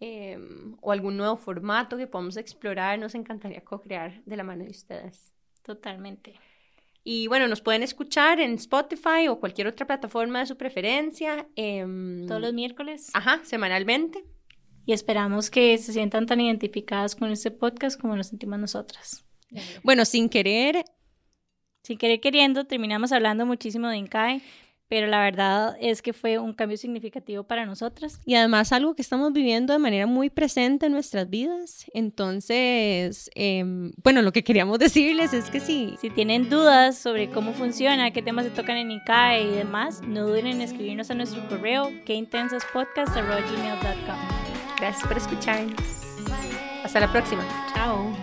em, 0.00 0.76
o 0.82 0.92
algún 0.92 1.16
nuevo 1.16 1.36
formato 1.36 1.96
que 1.96 2.06
podamos 2.06 2.36
explorar, 2.36 2.98
nos 2.98 3.14
encantaría 3.14 3.62
co-crear 3.62 4.22
de 4.24 4.36
la 4.36 4.44
mano 4.44 4.64
de 4.64 4.70
ustedes. 4.70 5.32
Totalmente. 5.62 6.34
Y 7.02 7.26
bueno, 7.28 7.48
nos 7.48 7.60
pueden 7.60 7.82
escuchar 7.82 8.40
en 8.40 8.54
Spotify 8.54 9.28
o 9.28 9.40
cualquier 9.40 9.66
otra 9.66 9.86
plataforma 9.86 10.40
de 10.40 10.46
su 10.46 10.56
preferencia. 10.56 11.46
Em, 11.56 12.26
Todos 12.26 12.40
los 12.40 12.52
miércoles. 12.52 13.10
Ajá, 13.14 13.40
semanalmente. 13.44 14.24
Y 14.86 14.92
esperamos 14.92 15.50
que 15.50 15.76
se 15.78 15.92
sientan 15.92 16.26
tan 16.26 16.40
identificadas 16.40 17.16
con 17.16 17.30
este 17.30 17.50
podcast 17.50 18.00
como 18.00 18.16
nos 18.16 18.28
sentimos 18.28 18.58
nosotras. 18.58 19.24
Bueno, 19.82 20.04
sin 20.04 20.28
querer. 20.28 20.84
Sin 21.82 21.98
querer 21.98 22.20
queriendo, 22.20 22.64
terminamos 22.64 23.12
hablando 23.12 23.44
muchísimo 23.44 23.88
de 23.88 23.98
INCAE, 23.98 24.40
pero 24.88 25.06
la 25.06 25.20
verdad 25.20 25.76
es 25.80 26.00
que 26.00 26.14
fue 26.14 26.38
un 26.38 26.54
cambio 26.54 26.78
significativo 26.78 27.44
para 27.44 27.66
nosotras. 27.66 28.22
Y 28.24 28.36
además 28.36 28.72
algo 28.72 28.94
que 28.94 29.02
estamos 29.02 29.34
viviendo 29.34 29.74
de 29.74 29.78
manera 29.78 30.06
muy 30.06 30.30
presente 30.30 30.86
en 30.86 30.92
nuestras 30.92 31.28
vidas. 31.28 31.84
Entonces, 31.92 33.30
em, 33.34 33.92
bueno, 34.02 34.22
lo 34.22 34.32
que 34.32 34.44
queríamos 34.44 34.78
decirles 34.78 35.34
es 35.34 35.50
que 35.50 35.60
sí. 35.60 35.96
Si 36.00 36.08
tienen 36.08 36.48
dudas 36.48 36.96
sobre 36.96 37.28
cómo 37.28 37.52
funciona, 37.52 38.12
qué 38.12 38.22
temas 38.22 38.46
se 38.46 38.50
tocan 38.50 38.78
en 38.78 38.90
ICAE 38.90 39.42
y 39.42 39.50
demás, 39.50 40.00
no 40.02 40.26
duden 40.26 40.46
en 40.46 40.62
escribirnos 40.62 41.10
a 41.10 41.14
nuestro 41.14 41.46
correo, 41.48 41.92
queintensaspodcast.gmail.com. 42.06 44.43
Gracias 44.84 45.08
por 45.08 45.16
escucharnos. 45.16 45.80
Hasta 46.84 47.00
la 47.00 47.10
próxima. 47.10 47.42
Chao. 47.72 48.13